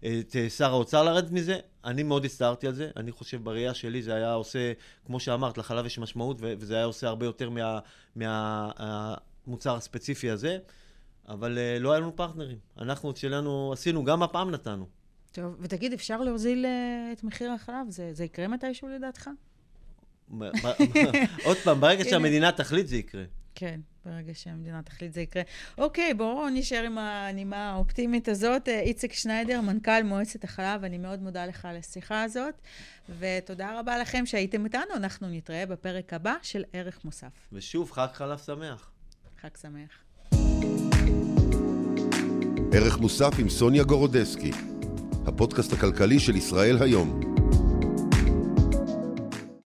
את 0.00 0.36
שר 0.48 0.70
האוצר 0.70 1.02
לרדת 1.02 1.30
מזה. 1.30 1.58
אני 1.84 2.02
מאוד 2.02 2.24
הצטערתי 2.24 2.66
על 2.66 2.74
זה. 2.74 2.90
אני 2.96 3.12
חושב, 3.12 3.44
בראייה 3.44 3.74
שלי, 3.74 4.02
זה 4.02 4.14
היה 4.14 4.32
עושה, 4.32 4.72
כמו 5.06 5.20
שאמרת, 5.20 5.58
לחלב 5.58 5.86
יש 5.86 5.98
משמעות, 5.98 6.36
וזה 6.40 6.74
היה 6.74 6.84
עושה 6.84 7.08
הרבה 7.08 7.26
יותר 7.26 7.50
מה, 7.50 7.78
מהמוצר 8.16 9.76
הספציפי 9.76 10.30
הזה. 10.30 10.58
אבל 11.28 11.58
לא 11.80 11.92
היה 11.92 12.00
לנו 12.00 12.16
פרטנרים. 12.16 12.58
אנחנו 12.78 13.10
את 13.10 13.16
שלנו 13.16 13.72
עשינו, 13.72 14.04
גם 14.04 14.22
הפעם 14.22 14.50
נתנו. 14.50 14.86
טוב, 15.32 15.56
ותגיד, 15.60 15.92
אפשר 15.92 16.20
להוזיל 16.20 16.66
את 17.12 17.24
מחיר 17.24 17.52
החלב? 17.52 17.90
זה, 17.90 18.10
זה 18.12 18.24
יקרה 18.24 18.48
מתישהו 18.48 18.88
לדעתך? 18.88 19.30
עוד 21.44 21.56
פעם, 21.64 21.80
ברגע 21.80 22.04
שהמדינה 22.04 22.52
תחליט 22.52 22.86
זה 22.86 22.96
יקרה. 22.96 23.24
כן, 23.54 23.80
ברגע 24.04 24.34
שהמדינה 24.34 24.82
תחליט 24.82 25.12
זה 25.12 25.20
יקרה. 25.20 25.42
אוקיי, 25.78 26.14
בואו 26.14 26.48
נשאר 26.48 26.82
עם 26.82 26.98
הנימה 26.98 27.70
האופטימית 27.70 28.28
הזאת. 28.28 28.68
איציק 28.68 29.12
שניידר, 29.12 29.60
מנכ"ל 29.60 30.02
מועצת 30.02 30.44
החלב, 30.44 30.84
אני 30.84 30.98
מאוד 30.98 31.22
מודה 31.22 31.46
לך 31.46 31.64
על 31.64 31.76
השיחה 31.76 32.22
הזאת, 32.22 32.54
ותודה 33.18 33.80
רבה 33.80 33.98
לכם 33.98 34.26
שהייתם 34.26 34.64
איתנו. 34.64 34.94
אנחנו 34.96 35.28
נתראה 35.30 35.66
בפרק 35.66 36.12
הבא 36.12 36.34
של 36.42 36.64
ערך 36.72 37.04
מוסף. 37.04 37.32
ושוב, 37.52 37.92
חג 37.92 38.08
חלב 38.12 38.38
שמח. 38.38 38.90
חג 39.42 39.56
שמח. 39.62 40.04
ערך 42.72 42.98
מוסף 42.98 43.32
עם 43.38 43.48
סוניה 43.48 43.84
גורודסקי, 43.84 44.50
הפודקאסט 45.26 45.72
הכלכלי 45.72 46.18
של 46.18 46.36
ישראל 46.36 46.82
היום. 46.82 47.33